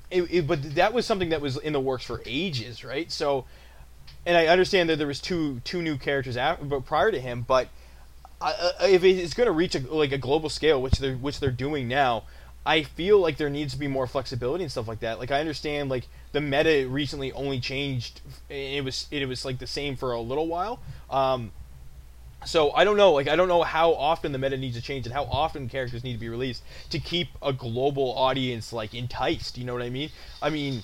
[0.10, 3.12] it, it, but that was something that was in the works for ages right?
[3.12, 3.46] So
[4.26, 7.44] and i understand that there was two two new characters after, but prior to him
[7.48, 7.68] but
[8.42, 11.40] I, I- if it's going to reach a, like a global scale, which they're which
[11.40, 12.24] they're doing now,
[12.66, 15.20] I feel like there needs to be more flexibility and stuff like that.
[15.20, 18.20] Like I understand like the meta recently only changed.
[18.50, 20.80] It was it was like the same for a little while.
[21.10, 21.52] Um,
[22.46, 23.14] so I don't know.
[23.14, 26.04] Like I don't know how often the meta needs to change and how often characters
[26.04, 29.58] need to be released to keep a global audience like enticed.
[29.58, 30.10] You know what I mean?
[30.42, 30.84] I mean,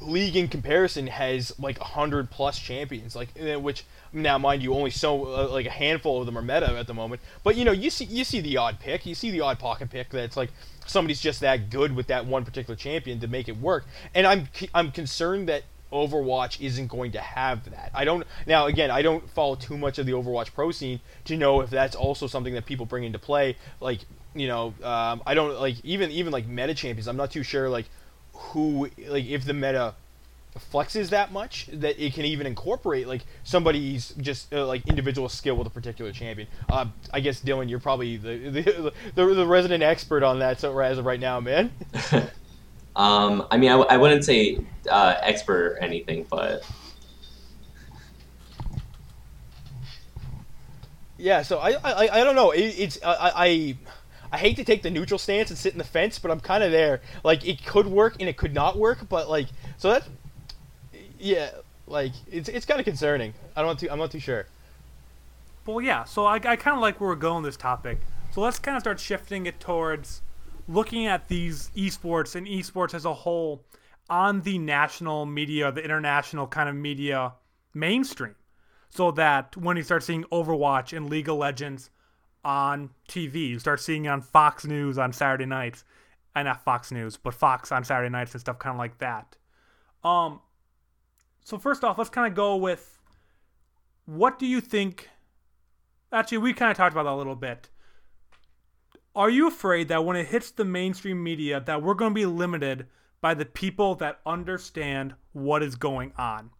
[0.00, 3.84] league in comparison has like hundred plus champions, like eh, which
[4.14, 6.94] now mind you only so uh, like a handful of them are meta at the
[6.94, 7.20] moment.
[7.42, 9.90] But you know you see you see the odd pick, you see the odd pocket
[9.90, 10.50] pick that's like
[10.86, 13.84] somebody's just that good with that one particular champion to make it work.
[14.14, 17.90] And I'm I'm concerned that Overwatch isn't going to have that.
[17.94, 21.36] I don't now again I don't follow too much of the Overwatch pro scene to
[21.36, 23.56] know if that's also something that people bring into play.
[23.80, 24.00] Like
[24.34, 27.08] you know um, I don't like even even like meta champions.
[27.08, 27.86] I'm not too sure like
[28.32, 29.94] who like if the meta
[30.72, 35.56] flexes that much that it can even incorporate like somebody's just uh, like individual skill
[35.56, 36.48] with a particular champion.
[36.70, 40.60] Uh, I guess Dylan, you're probably the the, the the resident expert on that.
[40.60, 41.72] So as of right now, man.
[42.96, 44.56] Um, I mean, I, w- I wouldn't say
[44.88, 46.62] uh, expert or anything, but
[51.16, 52.50] Yeah, so I I, I don't know.
[52.50, 53.76] It, it's I, I
[54.32, 56.62] I hate to take the neutral stance and sit in the fence, but I'm kind
[56.64, 57.00] of there.
[57.22, 59.46] Like it could work and it could not work, but like
[59.78, 60.06] so that
[61.24, 61.50] yeah,
[61.86, 63.34] like it's it's kind of concerning.
[63.56, 63.90] I don't want to.
[63.90, 64.46] I'm not too sure.
[65.66, 66.04] Well, yeah.
[66.04, 67.98] So I, I kind of like where we're going with this topic.
[68.32, 70.20] So let's kind of start shifting it towards
[70.68, 73.62] looking at these esports and esports as a whole
[74.10, 77.32] on the national media, the international kind of media
[77.72, 78.34] mainstream.
[78.90, 81.90] So that when you start seeing Overwatch and League of Legends
[82.44, 83.48] on TV.
[83.48, 85.84] You start seeing it on Fox News on Saturday nights,
[86.36, 89.36] and not Fox News, but Fox on Saturday nights and stuff, kind of like that.
[90.04, 90.40] Um,
[91.44, 92.98] so first off, let's kind of go with
[94.06, 95.10] what do you think?
[96.10, 97.68] Actually, we kind of talked about that a little bit.
[99.14, 102.26] Are you afraid that when it hits the mainstream media, that we're going to be
[102.26, 102.86] limited
[103.20, 106.50] by the people that understand what is going on?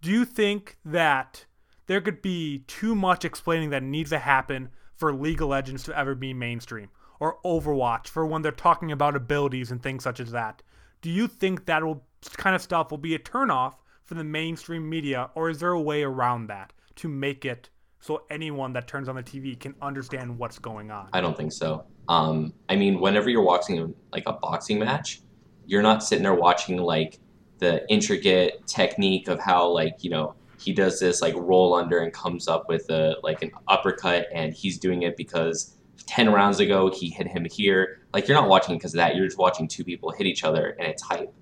[0.00, 1.44] Do you think that
[1.86, 5.98] there could be too much explaining that needs to happen for League of Legends to
[5.98, 6.88] ever be mainstream?
[7.20, 10.62] Or Overwatch for when they're talking about abilities and things such as that?
[11.02, 12.04] Do you think that will
[12.36, 13.74] kind of stuff will be a turnoff
[14.08, 17.68] for the mainstream media, or is there a way around that to make it
[18.00, 21.10] so anyone that turns on the TV can understand what's going on?
[21.12, 21.84] I don't think so.
[22.08, 25.20] Um, I mean, whenever you're watching like a boxing match,
[25.66, 27.18] you're not sitting there watching like
[27.58, 32.12] the intricate technique of how like you know he does this like roll under and
[32.14, 36.90] comes up with a like an uppercut and he's doing it because 10 rounds ago
[36.90, 39.84] he hit him here like you're not watching because of that you're just watching two
[39.84, 41.34] people hit each other and it's hype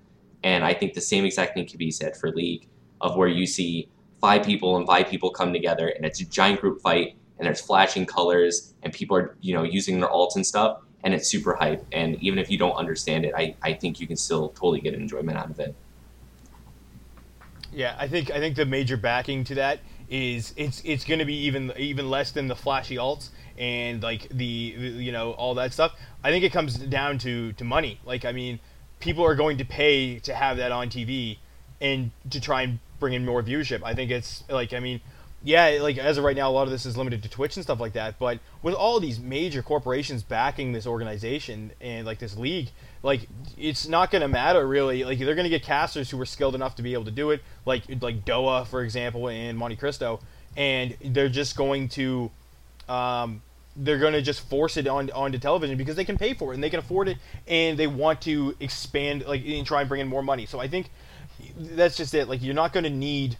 [0.43, 2.67] and i think the same exact thing can be said for league
[3.01, 6.59] of where you see five people and five people come together and it's a giant
[6.59, 10.45] group fight and there's flashing colors and people are you know using their alts and
[10.45, 13.99] stuff and it's super hype and even if you don't understand it i, I think
[13.99, 15.75] you can still totally get enjoyment out of it
[17.71, 21.25] yeah, I think I think the major backing to that is it's it's going to
[21.25, 25.73] be even even less than the flashy alts and like the you know all that
[25.73, 25.93] stuff.
[26.23, 27.99] I think it comes down to to money.
[28.05, 28.59] Like I mean,
[28.99, 31.37] people are going to pay to have that on TV
[31.79, 33.81] and to try and bring in more viewership.
[33.83, 35.01] I think it's like I mean,
[35.43, 37.63] yeah, like as of right now, a lot of this is limited to Twitch and
[37.63, 38.17] stuff like that.
[38.17, 42.69] But with all these major corporations backing this organization and like this league,
[43.03, 45.03] like it's not going to matter really.
[45.03, 47.31] Like they're going to get casters who are skilled enough to be able to do
[47.31, 50.19] it, like like Doa for example and Monte Cristo,
[50.55, 52.31] and they're just going to.
[52.89, 53.41] Um,
[53.77, 56.55] they're going to just force it on onto television because they can pay for it
[56.55, 60.01] and they can afford it and they want to expand like and try and bring
[60.01, 60.45] in more money.
[60.45, 60.89] So I think
[61.57, 62.27] that's just it.
[62.27, 63.37] Like you're not going to need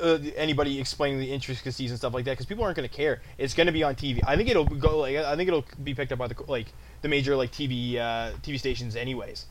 [0.00, 3.20] uh, anybody explaining the intricacies and stuff like that because people aren't going to care.
[3.38, 4.20] It's going to be on TV.
[4.26, 6.66] I think it'll go like I think it'll be picked up by the like
[7.02, 9.46] the major like TV uh, TV stations anyways.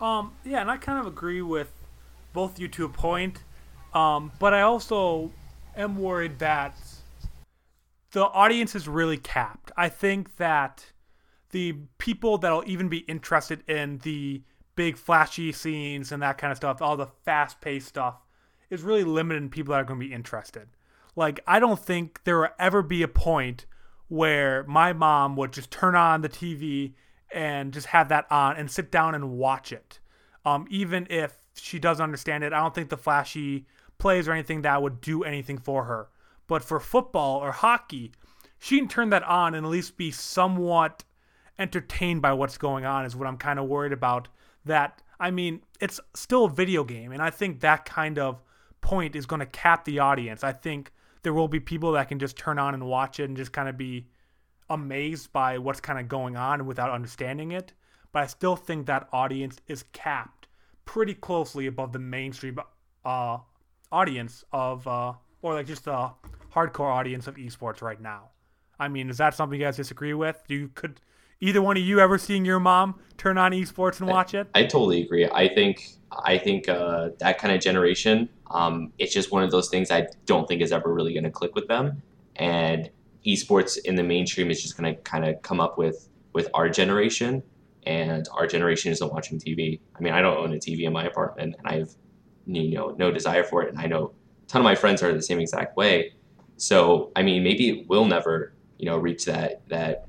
[0.00, 1.70] Um, yeah, and I kind of agree with
[2.32, 3.42] both you to a point,
[3.92, 5.30] um, but I also
[5.76, 6.74] am worried that
[8.12, 9.70] the audience is really capped.
[9.76, 10.86] I think that
[11.50, 14.42] the people that'll even be interested in the
[14.76, 18.16] big flashy scenes and that kind of stuff, all the fast paced stuff,
[18.70, 20.68] is really limited in people that are going to be interested.
[21.16, 23.66] Like, I don't think there will ever be a point
[24.08, 26.94] where my mom would just turn on the TV
[27.32, 30.00] and just have that on and sit down and watch it.
[30.44, 33.66] Um, even if she does understand it, I don't think the flashy
[33.98, 36.08] plays or anything that would do anything for her.
[36.50, 38.10] But for football or hockey,
[38.58, 41.04] she can turn that on and at least be somewhat
[41.60, 44.26] entertained by what's going on, is what I'm kind of worried about.
[44.64, 48.42] That, I mean, it's still a video game, and I think that kind of
[48.80, 50.42] point is going to cap the audience.
[50.42, 50.90] I think
[51.22, 53.68] there will be people that can just turn on and watch it and just kind
[53.68, 54.08] of be
[54.68, 57.74] amazed by what's kind of going on without understanding it.
[58.10, 60.48] But I still think that audience is capped
[60.84, 62.58] pretty closely above the mainstream
[63.04, 63.38] uh,
[63.92, 66.10] audience of, uh, or like just the
[66.54, 68.30] hardcore audience of esports right now.
[68.78, 70.42] I mean, is that something you guys disagree with?
[70.48, 71.00] Do you could
[71.40, 74.48] either one of you ever seeing your mom turn on esports and watch it?
[74.54, 75.28] I, I totally agree.
[75.28, 79.68] I think I think uh, that kind of generation, um, it's just one of those
[79.68, 82.02] things I don't think is ever really going to click with them.
[82.36, 82.90] And
[83.26, 86.68] esports in the mainstream is just going to kind of come up with with our
[86.68, 87.42] generation,
[87.84, 89.80] and our generation isn't watching TV.
[89.96, 91.90] I mean, I don't own a TV in my apartment, and I have
[92.46, 94.12] you know no desire for it, and I know
[94.50, 96.12] ton of my friends are the same exact way.
[96.56, 100.06] So, I mean, maybe it will never you know reach that that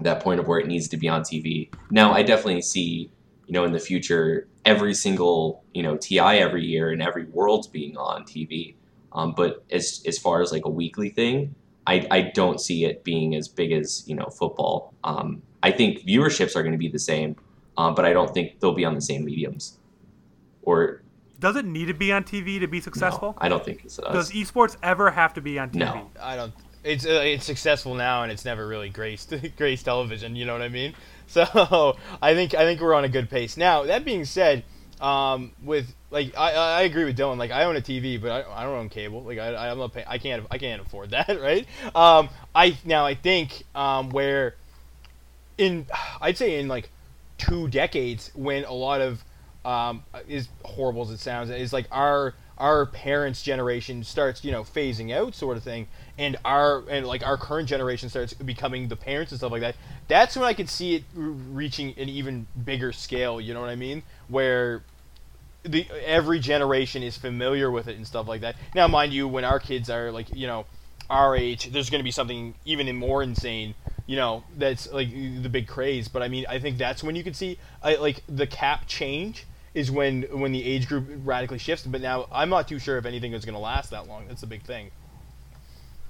[0.00, 1.68] that point of where it needs to be on TV.
[1.90, 3.10] Now, I definitely see
[3.46, 7.66] you know in the future every single you know TI every year and every world's
[7.66, 8.74] being on TV.
[9.12, 11.54] Um, but as as far as like a weekly thing,
[11.86, 14.94] I, I don't see it being as big as you know football.
[15.04, 17.36] Um, I think viewerships are going to be the same,
[17.76, 19.78] um, but I don't think they'll be on the same mediums.
[20.62, 21.02] Or
[21.38, 23.32] does it need to be on TV to be successful?
[23.32, 23.96] No, I don't think it does.
[23.96, 25.76] Does esports ever have to be on TV?
[25.76, 26.52] No, I don't.
[26.84, 30.36] It's uh, it's successful now, and it's never really graced graced television.
[30.36, 30.94] You know what I mean?
[31.30, 33.58] So I think I think we're on a good pace.
[33.58, 34.64] Now that being said,
[34.98, 37.36] um, with like I, I agree with Dylan.
[37.36, 39.22] Like I own a TV, but I, I don't own cable.
[39.22, 40.06] Like I, I'm not paying.
[40.08, 41.66] I can't I can't afford that, right?
[41.94, 44.54] Um, I now I think um, where
[45.58, 45.86] in
[46.22, 46.88] I'd say in like
[47.36, 49.22] two decades when a lot of
[49.64, 54.64] um, is horrible as it sounds is like our our parents' generation starts, you know,
[54.64, 55.86] phasing out, sort of thing,
[56.18, 59.76] and our and like our current generation starts becoming the parents and stuff like that.
[60.08, 63.40] That's when I could see it reaching an even bigger scale.
[63.40, 64.02] You know what I mean?
[64.28, 64.82] Where
[65.62, 68.56] the every generation is familiar with it and stuff like that.
[68.74, 70.66] Now, mind you, when our kids are like, you know,
[71.08, 73.74] our age, there's going to be something even more insane.
[74.08, 76.08] You know, that's like the big craze.
[76.08, 79.44] But I mean, I think that's when you could see I, like the cap change
[79.74, 81.86] is when when the age group radically shifts.
[81.86, 84.26] But now I'm not too sure if anything is going to last that long.
[84.26, 84.90] That's the big thing.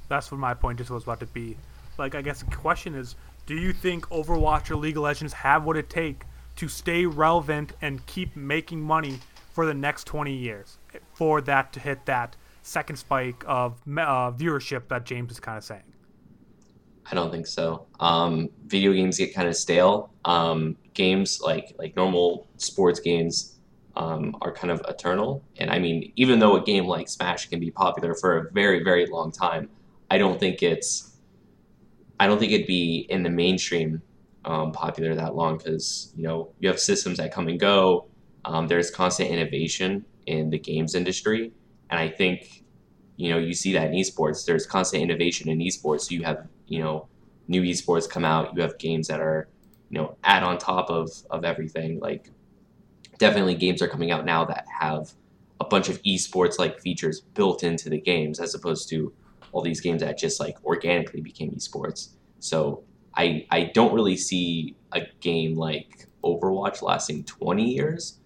[0.08, 1.56] That's what my point just was about to be.
[1.98, 5.64] Like, I guess the question is, do you think Overwatch or League of Legends have
[5.64, 6.22] what it take
[6.56, 9.18] to stay relevant and keep making money
[9.52, 10.78] for the next 20 years
[11.14, 15.64] for that to hit that second spike of uh, viewership that James is kind of
[15.64, 15.82] saying?
[17.10, 17.86] I don't think so.
[18.00, 20.10] Um, video games get kind of stale.
[20.24, 23.58] Um, games like like normal sports games
[23.96, 25.42] um, are kind of eternal.
[25.58, 28.82] And I mean, even though a game like Smash can be popular for a very
[28.82, 29.70] very long time,
[30.10, 31.16] I don't think it's
[32.20, 34.02] I don't think it'd be in the mainstream
[34.44, 38.06] um, popular that long because you know you have systems that come and go.
[38.44, 41.52] Um, there's constant innovation in the games industry,
[41.90, 42.64] and I think
[43.18, 44.46] you know you see that in esports.
[44.46, 46.02] There's constant innovation in esports.
[46.02, 47.08] So you have you know
[47.48, 48.56] new esports come out.
[48.56, 49.48] You have games that are
[49.90, 51.98] you know add on top of of everything.
[52.00, 52.30] Like
[53.18, 55.12] definitely games are coming out now that have
[55.60, 59.12] a bunch of esports like features built into the games as opposed to
[59.50, 62.10] all these games that just like organically became esports.
[62.38, 62.84] So
[63.16, 68.20] I I don't really see a game like Overwatch lasting 20 years.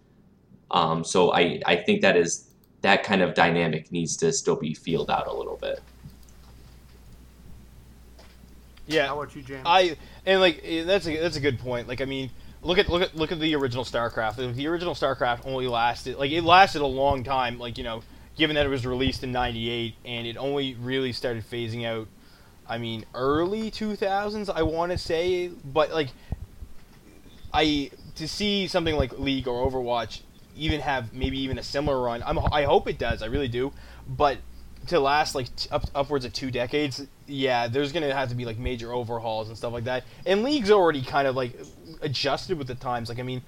[0.71, 2.52] Um, so I I think that is
[2.83, 5.81] that kind of dynamic needs to still be feeled out a little bit.
[8.87, 9.07] Yeah.
[9.07, 9.63] How about you, James?
[9.65, 11.89] I and like eh, that's a that's a good point.
[11.89, 12.31] Like I mean,
[12.63, 14.55] look at look at look at the original StarCraft.
[14.55, 17.59] The original StarCraft only lasted like it lasted a long time.
[17.59, 18.03] Like you know,
[18.37, 22.09] given that it was released in '98 and it only really started phasing out.
[22.69, 26.11] I mean, early 2000s, I want to say, but like,
[27.53, 30.21] I to see something like League or Overwatch
[30.57, 32.23] even have maybe even a similar run.
[32.25, 33.23] I'm, I hope it does.
[33.23, 33.73] I really do.
[34.09, 34.39] But
[34.89, 38.45] to last like t- up, upwards of two decades, yeah, there's gonna have to be
[38.45, 40.05] like major overhauls and stuff like that.
[40.27, 41.59] And League's already kind of like
[42.01, 43.09] adjusted with the times.
[43.09, 43.43] Like I mean,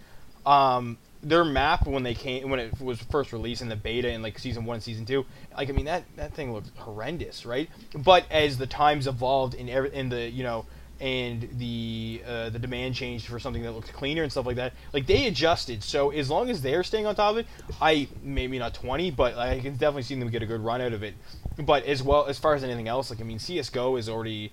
[0.46, 4.22] um, their map when they came when it was first released in the beta in
[4.22, 5.26] like season one, season two,
[5.56, 7.68] like I mean that that thing looked horrendous, right?
[7.94, 10.66] But as the times evolved in every in the you know
[11.00, 14.72] and the uh, the demand changed for something that looked cleaner and stuff like that.
[14.92, 15.82] Like they adjusted.
[15.82, 17.46] So as long as they're staying on top of it,
[17.80, 20.92] I maybe not 20, but I can definitely see them get a good run out
[20.92, 21.14] of it.
[21.58, 24.52] But as well as far as anything else, like I mean, CS:GO is already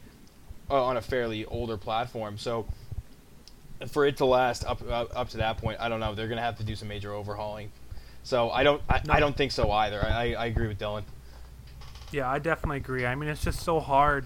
[0.69, 2.65] uh, on a fairly older platform, so
[3.87, 6.15] for it to last up up, up to that point, I don't know.
[6.15, 7.71] They're gonna have to do some major overhauling.
[8.23, 10.03] So I don't I, I don't think so either.
[10.03, 11.03] I, I agree with Dylan.
[12.11, 13.05] Yeah, I definitely agree.
[13.05, 14.25] I mean, it's just so hard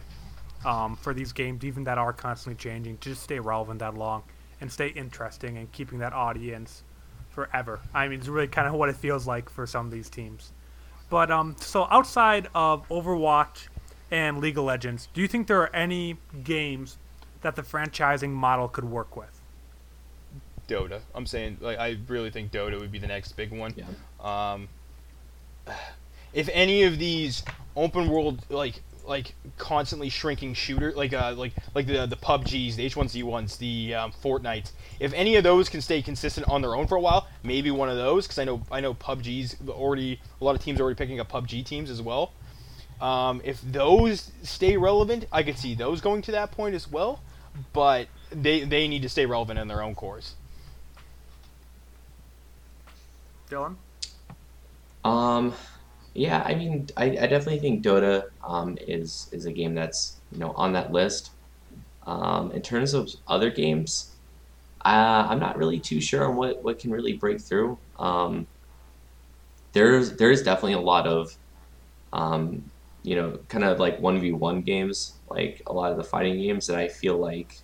[0.65, 4.23] um, for these games, even that are constantly changing, to just stay relevant that long
[4.61, 6.83] and stay interesting and keeping that audience
[7.29, 7.79] forever.
[7.93, 10.51] I mean, it's really kind of what it feels like for some of these teams.
[11.09, 13.67] But um, so outside of Overwatch
[14.09, 16.97] and League of Legends, do you think there are any games
[17.41, 19.41] that the franchising model could work with?
[20.67, 21.01] Dota.
[21.13, 23.73] I'm saying like I really think Dota would be the next big one.
[23.75, 23.85] Yeah.
[24.53, 24.67] Um,
[26.33, 27.43] if any of these
[27.75, 32.89] open world like like constantly shrinking shooter like uh like like the the PUBGs, the
[32.89, 34.71] H1Z1s, the um, Fortnites.
[34.99, 37.89] If any of those can stay consistent on their own for a while, maybe one
[37.89, 40.97] of those because I know I know PUBG's already a lot of teams are already
[40.97, 42.33] picking up PUBG teams as well.
[43.01, 47.21] Um, if those stay relevant, I could see those going to that point as well,
[47.73, 50.35] but they they need to stay relevant in their own course.
[53.49, 53.75] Dylan?
[55.03, 55.53] Um,
[56.15, 60.39] yeah, I mean, I, I definitely think Dota um, is is a game that's you
[60.39, 61.31] know on that list.
[62.03, 64.15] Um, in terms of other games,
[64.85, 67.79] uh, I'm not really too sure on what, what can really break through.
[67.99, 68.47] Um,
[69.73, 71.37] there's there is definitely a lot of,
[72.13, 72.71] um,
[73.03, 76.37] you know, kind of like one v one games, like a lot of the fighting
[76.39, 77.63] games that I feel like.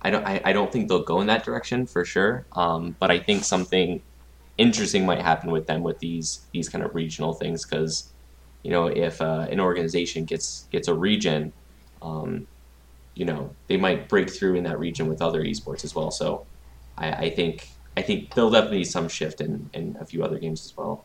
[0.00, 2.46] I don't I, I don't think they'll go in that direction for sure.
[2.52, 4.02] Um, but I think something
[4.58, 8.12] interesting might happen with them with these these kind of regional things because
[8.62, 11.52] you know if uh, an organization gets gets a region
[12.02, 12.46] um,
[13.14, 16.46] you know they might break through in that region with other esports as well so
[16.98, 20.38] I, I think I think there'll definitely be some shift in, in a few other
[20.38, 21.04] games as well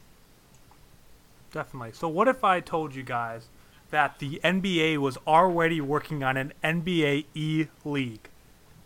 [1.51, 1.93] Definitely.
[1.93, 3.47] So, what if I told you guys
[3.89, 8.29] that the NBA was already working on an NBA E League?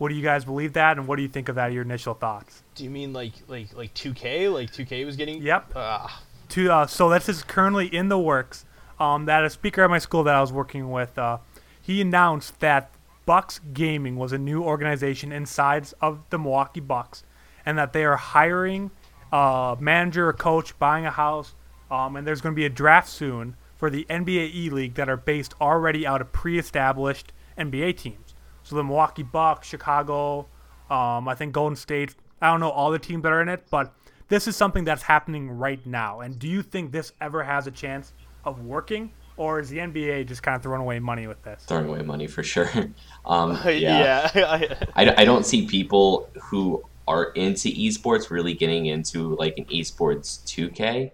[0.02, 1.74] What do you guys believe that, and what do you think of that?
[1.74, 2.64] Your initial thoughts?
[2.74, 4.52] Do you mean like like like 2K?
[4.52, 5.44] Like 2K was getting?
[5.44, 5.74] Yep.
[5.76, 8.66] Ah, to uh, so this is currently in the works.
[9.00, 11.38] Um, that a speaker at my school that I was working with, uh,
[11.80, 12.90] he announced that
[13.28, 17.24] Bucks Gaming was a new organization inside of the Milwaukee Bucks,
[17.64, 18.90] and that they are hiring
[19.32, 21.54] a manager, a coach, buying a house,
[21.92, 25.10] um, and there's going to be a draft soon for the NBA E League that
[25.10, 28.31] are based already out of pre-established NBA teams.
[28.72, 30.48] So the Milwaukee Bucks, Chicago,
[30.90, 32.16] um, I think Golden State.
[32.42, 33.94] I don't know all the teams that are in it, but
[34.30, 36.22] this is something that's happening right now.
[36.22, 38.14] And do you think this ever has a chance
[38.46, 39.12] of working?
[39.36, 41.66] Or is the NBA just kind of throwing away money with this?
[41.66, 42.70] Throwing away money for sure.
[43.26, 44.32] Um, yeah.
[44.34, 44.86] yeah.
[44.96, 50.46] I, I don't see people who are into esports really getting into like an esports
[50.46, 51.12] 2K.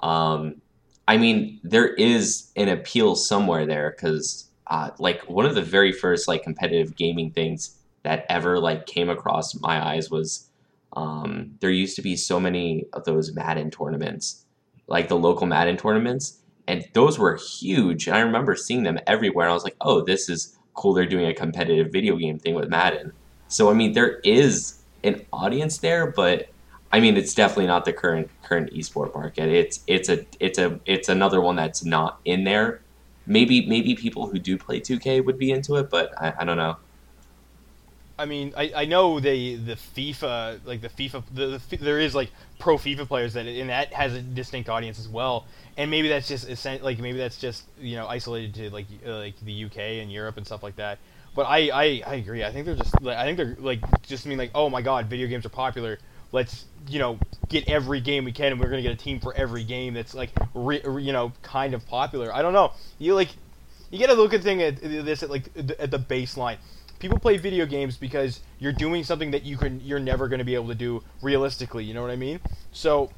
[0.00, 0.60] Um,
[1.08, 5.92] I mean, there is an appeal somewhere there because, uh, like, one of the very
[5.92, 10.48] first like competitive gaming things that ever like came across my eyes was
[10.94, 14.44] um, there used to be so many of those Madden tournaments,
[14.86, 18.06] like the local Madden tournaments, and those were huge.
[18.06, 19.46] And I remember seeing them everywhere.
[19.46, 20.94] And I was like, oh, this is cool.
[20.94, 23.12] They're doing a competitive video game thing with Madden.
[23.48, 26.48] So I mean, there is an audience there, but
[26.92, 29.48] I mean, it's definitely not the current current esport market.
[29.48, 32.82] It's it's a it's a it's another one that's not in there.
[33.30, 36.56] Maybe maybe people who do play 2K would be into it, but I, I don't
[36.56, 36.76] know.
[38.18, 42.12] I mean, I, I know they the FIFA like the FIFA the, the, there is
[42.12, 46.08] like pro FIFA players that and that has a distinct audience as well, and maybe
[46.08, 46.44] that's just
[46.82, 50.44] like maybe that's just you know isolated to like like the UK and Europe and
[50.44, 50.98] stuff like that.
[51.36, 52.42] But I, I, I agree.
[52.42, 55.28] I think they're just I think they're like just mean like oh my god, video
[55.28, 56.00] games are popular.
[56.32, 57.18] Let's you know
[57.48, 60.14] get every game we can, and we're gonna get a team for every game that's
[60.14, 62.34] like re, you know kind of popular.
[62.34, 62.72] I don't know.
[62.98, 63.30] You like
[63.90, 66.58] you gotta look at thing at this at like at the baseline
[67.00, 70.44] people play video games because you're doing something that you can you're never going to
[70.44, 72.38] be able to do realistically you know what i mean
[72.70, 73.10] so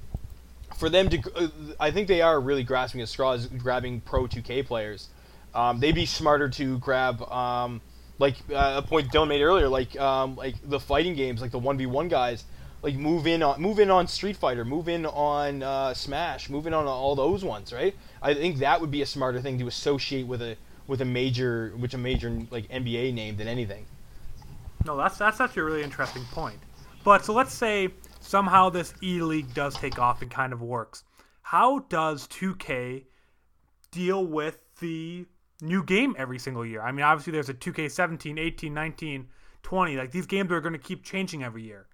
[0.78, 5.08] for them to i think they are really grasping at straws grabbing pro 2k players
[5.54, 7.82] um, they'd be smarter to grab um,
[8.18, 11.60] like uh, a point Dylan made earlier like um, like the fighting games like the
[11.60, 12.44] 1v1 guys
[12.83, 16.66] like move in on move in on Street Fighter, move in on uh, Smash, move
[16.66, 17.95] in on all those ones, right?
[18.20, 20.57] I think that would be a smarter thing to associate with a
[20.87, 23.87] with a major, which a major like NBA name than anything.
[24.85, 26.59] No, that's that's actually a really interesting point.
[27.05, 27.89] But so let's say
[28.20, 31.05] somehow this E League does take off and kind of works.
[31.43, 33.05] How does 2K
[33.91, 35.26] deal with the
[35.61, 36.80] new game every single year?
[36.80, 39.28] I mean, obviously there's a 2K 17, 18, 19,
[39.62, 39.97] 20.
[39.97, 41.87] Like these games are going to keep changing every year.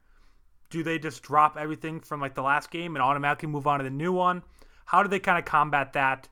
[0.71, 3.85] Do they just drop everything from like the last game and automatically move on to
[3.85, 4.43] the new one?
[4.85, 6.29] How do they kind of combat that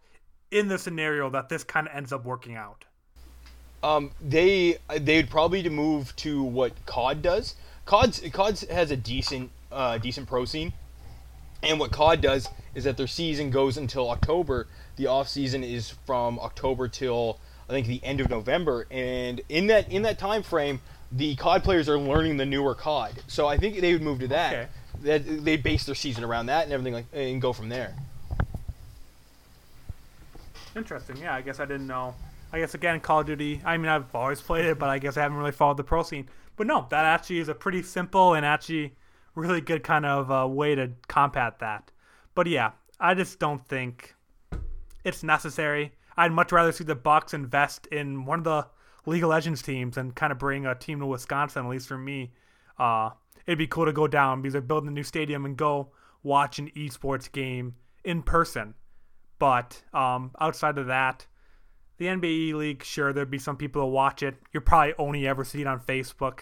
[0.51, 2.85] in the scenario that this kind of ends up working out?
[3.83, 7.55] Um, they they'd probably move to what COD does.
[7.85, 10.73] COD COD has a decent uh, decent pro scene,
[11.63, 14.67] and what COD does is that their season goes until October.
[14.97, 19.67] The off season is from October till I think the end of November, and in
[19.69, 20.81] that in that time frame,
[21.13, 23.23] the COD players are learning the newer COD.
[23.29, 24.53] So I think they would move to that.
[24.53, 24.69] Okay.
[25.03, 27.95] That they base their season around that and everything like and go from there.
[30.75, 31.17] Interesting.
[31.19, 32.15] Yeah, I guess I didn't know.
[32.53, 33.61] I guess again, Call of Duty.
[33.65, 36.03] I mean, I've always played it, but I guess I haven't really followed the pro
[36.03, 36.29] scene.
[36.57, 38.95] But no, that actually is a pretty simple and actually
[39.35, 41.91] really good kind of uh, way to combat that.
[42.35, 44.15] But yeah, I just don't think
[45.05, 45.93] it's necessary.
[46.17, 48.67] I'd much rather see the Bucks invest in one of the
[49.07, 51.65] League of Legends teams and kind of bring a team to Wisconsin.
[51.65, 52.33] At least for me,
[52.79, 53.11] uh,
[53.47, 55.93] it'd be cool to go down because they're building a new stadium and go
[56.23, 58.75] watch an esports game in person
[59.39, 61.27] but um, outside of that,
[61.99, 64.37] the NBA League, sure, there'd be some people who watch it.
[64.53, 66.41] You'll probably only ever see it on Facebook,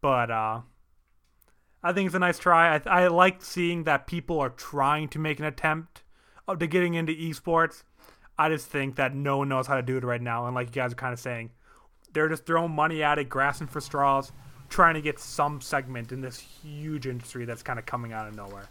[0.00, 0.60] but uh,
[1.82, 2.76] I think it's a nice try.
[2.76, 6.02] I, I like seeing that people are trying to make an attempt
[6.48, 7.84] to getting into esports.
[8.38, 10.68] I just think that no one knows how to do it right now, and like
[10.68, 11.50] you guys are kind of saying,
[12.12, 14.32] they're just throwing money at it, grasping for straws,
[14.68, 18.36] trying to get some segment in this huge industry that's kind of coming out of
[18.36, 18.68] nowhere.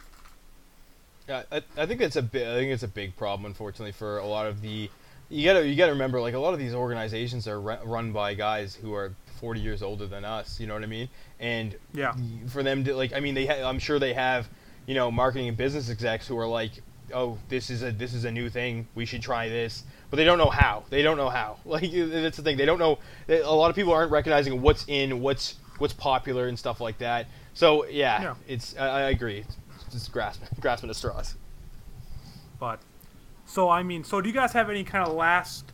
[1.28, 2.48] Yeah, I, I think it's a big.
[2.48, 4.90] I think it's a big problem, unfortunately, for a lot of the.
[5.30, 8.34] You gotta you gotta remember, like a lot of these organizations are re- run by
[8.34, 10.60] guys who are 40 years older than us.
[10.60, 11.10] You know what I mean?
[11.40, 12.16] And yeah,
[12.50, 14.50] for them to like, I mean, they ha- I'm sure they have,
[14.86, 16.72] you know, marketing and business execs who are like,
[17.14, 18.88] oh, this is a this is a new thing.
[18.96, 20.84] We should try this, but they don't know how.
[20.90, 21.58] They don't know how.
[21.66, 22.58] Like that's the thing.
[22.58, 23.00] They don't know.
[23.30, 27.28] A lot of people aren't recognizing what's in, what's what's popular and stuff like that.
[27.54, 28.36] So yeah, yeah.
[28.48, 29.40] it's I, I agree.
[29.40, 29.58] It's,
[29.92, 31.36] just grasping grasping at straws.
[32.60, 32.80] But
[33.46, 35.66] so I mean, so do you guys have any kind of last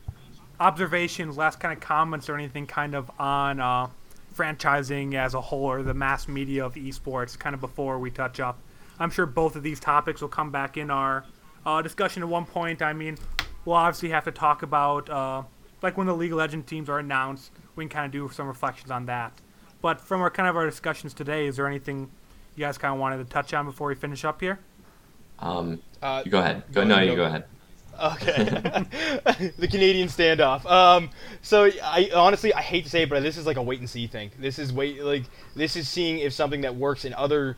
[0.60, 3.88] observations, last kind of comments, or anything kind of on uh,
[4.36, 7.38] franchising as a whole or the mass media of esports?
[7.38, 8.58] Kind of before we touch up,
[9.00, 11.26] I'm sure both of these topics will come back in our
[11.66, 12.82] uh, discussion at one point.
[12.82, 13.18] I mean,
[13.66, 15.44] we'll obviously have to talk about uh,
[15.82, 17.52] like when the League of Legends teams are announced.
[17.76, 19.34] We can kind of do some reflections on that.
[19.82, 22.10] But from our kind of our discussions today, is there anything
[22.56, 24.60] you guys kind of wanted to touch on before we finish up here?
[25.40, 26.64] Um, Uh, you go ahead.
[26.72, 27.44] Go, go- no, you go ahead.
[28.02, 28.34] Okay.
[29.58, 30.66] the Canadian standoff.
[30.66, 31.10] Um,
[31.42, 33.90] so I honestly I hate to say it, but this is like a wait and
[33.90, 34.32] see thing.
[34.40, 35.24] This is wait like
[35.56, 37.58] this is seeing if something that works in other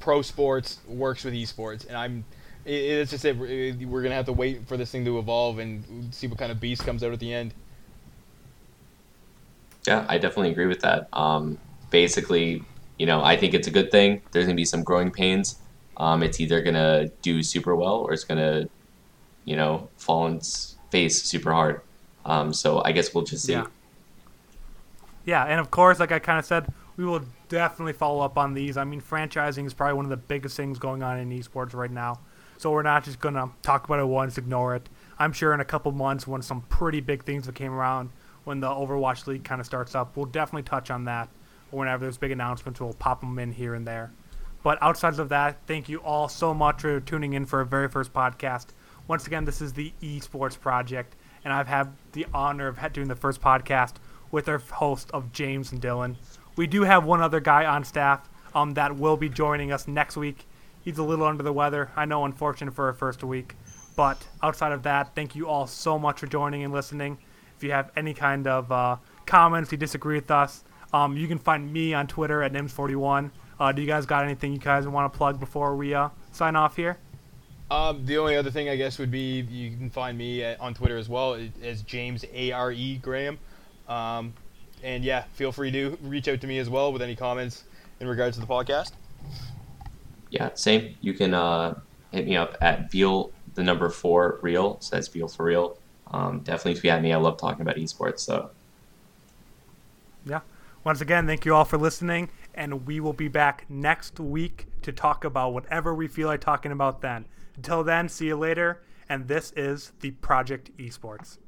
[0.00, 2.24] pro sports works with esports, and I'm.
[2.64, 3.36] it- It's just it.
[3.36, 6.60] We're gonna have to wait for this thing to evolve and see what kind of
[6.60, 7.54] beast comes out at the end.
[9.86, 11.08] Yeah, I definitely agree with that.
[11.12, 11.58] Um,
[11.90, 12.62] basically,
[12.98, 14.22] you know, I think it's a good thing.
[14.32, 15.56] There's gonna be some growing pains.
[15.96, 18.68] Um, it's either gonna do super well or it's gonna,
[19.44, 21.80] you know, fall on its face super hard.
[22.24, 23.52] Um, so I guess we'll just see.
[23.52, 23.66] Yeah.
[25.24, 26.66] Yeah, and of course, like I kind of said,
[26.96, 28.76] we will definitely follow up on these.
[28.76, 31.90] I mean, franchising is probably one of the biggest things going on in esports right
[31.90, 32.20] now.
[32.58, 34.88] So we're not just gonna talk about it once, ignore it.
[35.18, 38.10] I'm sure in a couple months, when some pretty big things that came around,
[38.44, 41.28] when the Overwatch League kind of starts up, we'll definitely touch on that.
[41.70, 44.12] Whenever there's big announcements, we'll pop them in here and there.
[44.62, 47.88] But outside of that, thank you all so much for tuning in for our very
[47.88, 48.66] first podcast.
[49.06, 53.14] Once again, this is the Esports Project, and I've had the honor of doing the
[53.14, 53.94] first podcast
[54.30, 56.16] with our host of James and Dylan.
[56.56, 60.16] We do have one other guy on staff um, that will be joining us next
[60.16, 60.46] week.
[60.82, 61.90] He's a little under the weather.
[61.94, 63.54] I know, unfortunate for our first week.
[63.94, 67.18] But outside of that, thank you all so much for joining and listening.
[67.56, 68.96] If you have any kind of uh,
[69.26, 73.30] comments, you disagree with us, um, you can find me on Twitter at Nims41.
[73.58, 76.56] Uh, do you guys got anything you guys want to plug before we uh, sign
[76.56, 76.98] off here?
[77.70, 80.72] Um, the only other thing I guess would be you can find me at, on
[80.72, 83.38] Twitter as well as James A R E Graham,
[83.88, 84.32] um,
[84.86, 87.64] and yeah, feel free to reach out to me as well with any comments
[88.00, 88.92] in regards to the podcast.
[90.30, 90.94] Yeah, same.
[91.00, 91.78] You can uh,
[92.12, 94.78] hit me up at Veal, the number four real.
[94.80, 95.76] So that's Veal for real.
[96.12, 97.12] Um, definitely tweet at me.
[97.12, 98.20] I love talking about esports.
[98.20, 98.50] So
[100.24, 100.40] Yeah.
[100.84, 104.92] Once again, thank you all for listening, and we will be back next week to
[104.92, 107.24] talk about whatever we feel like talking about then.
[107.56, 111.38] Until then, see you later, and this is the Project Esports.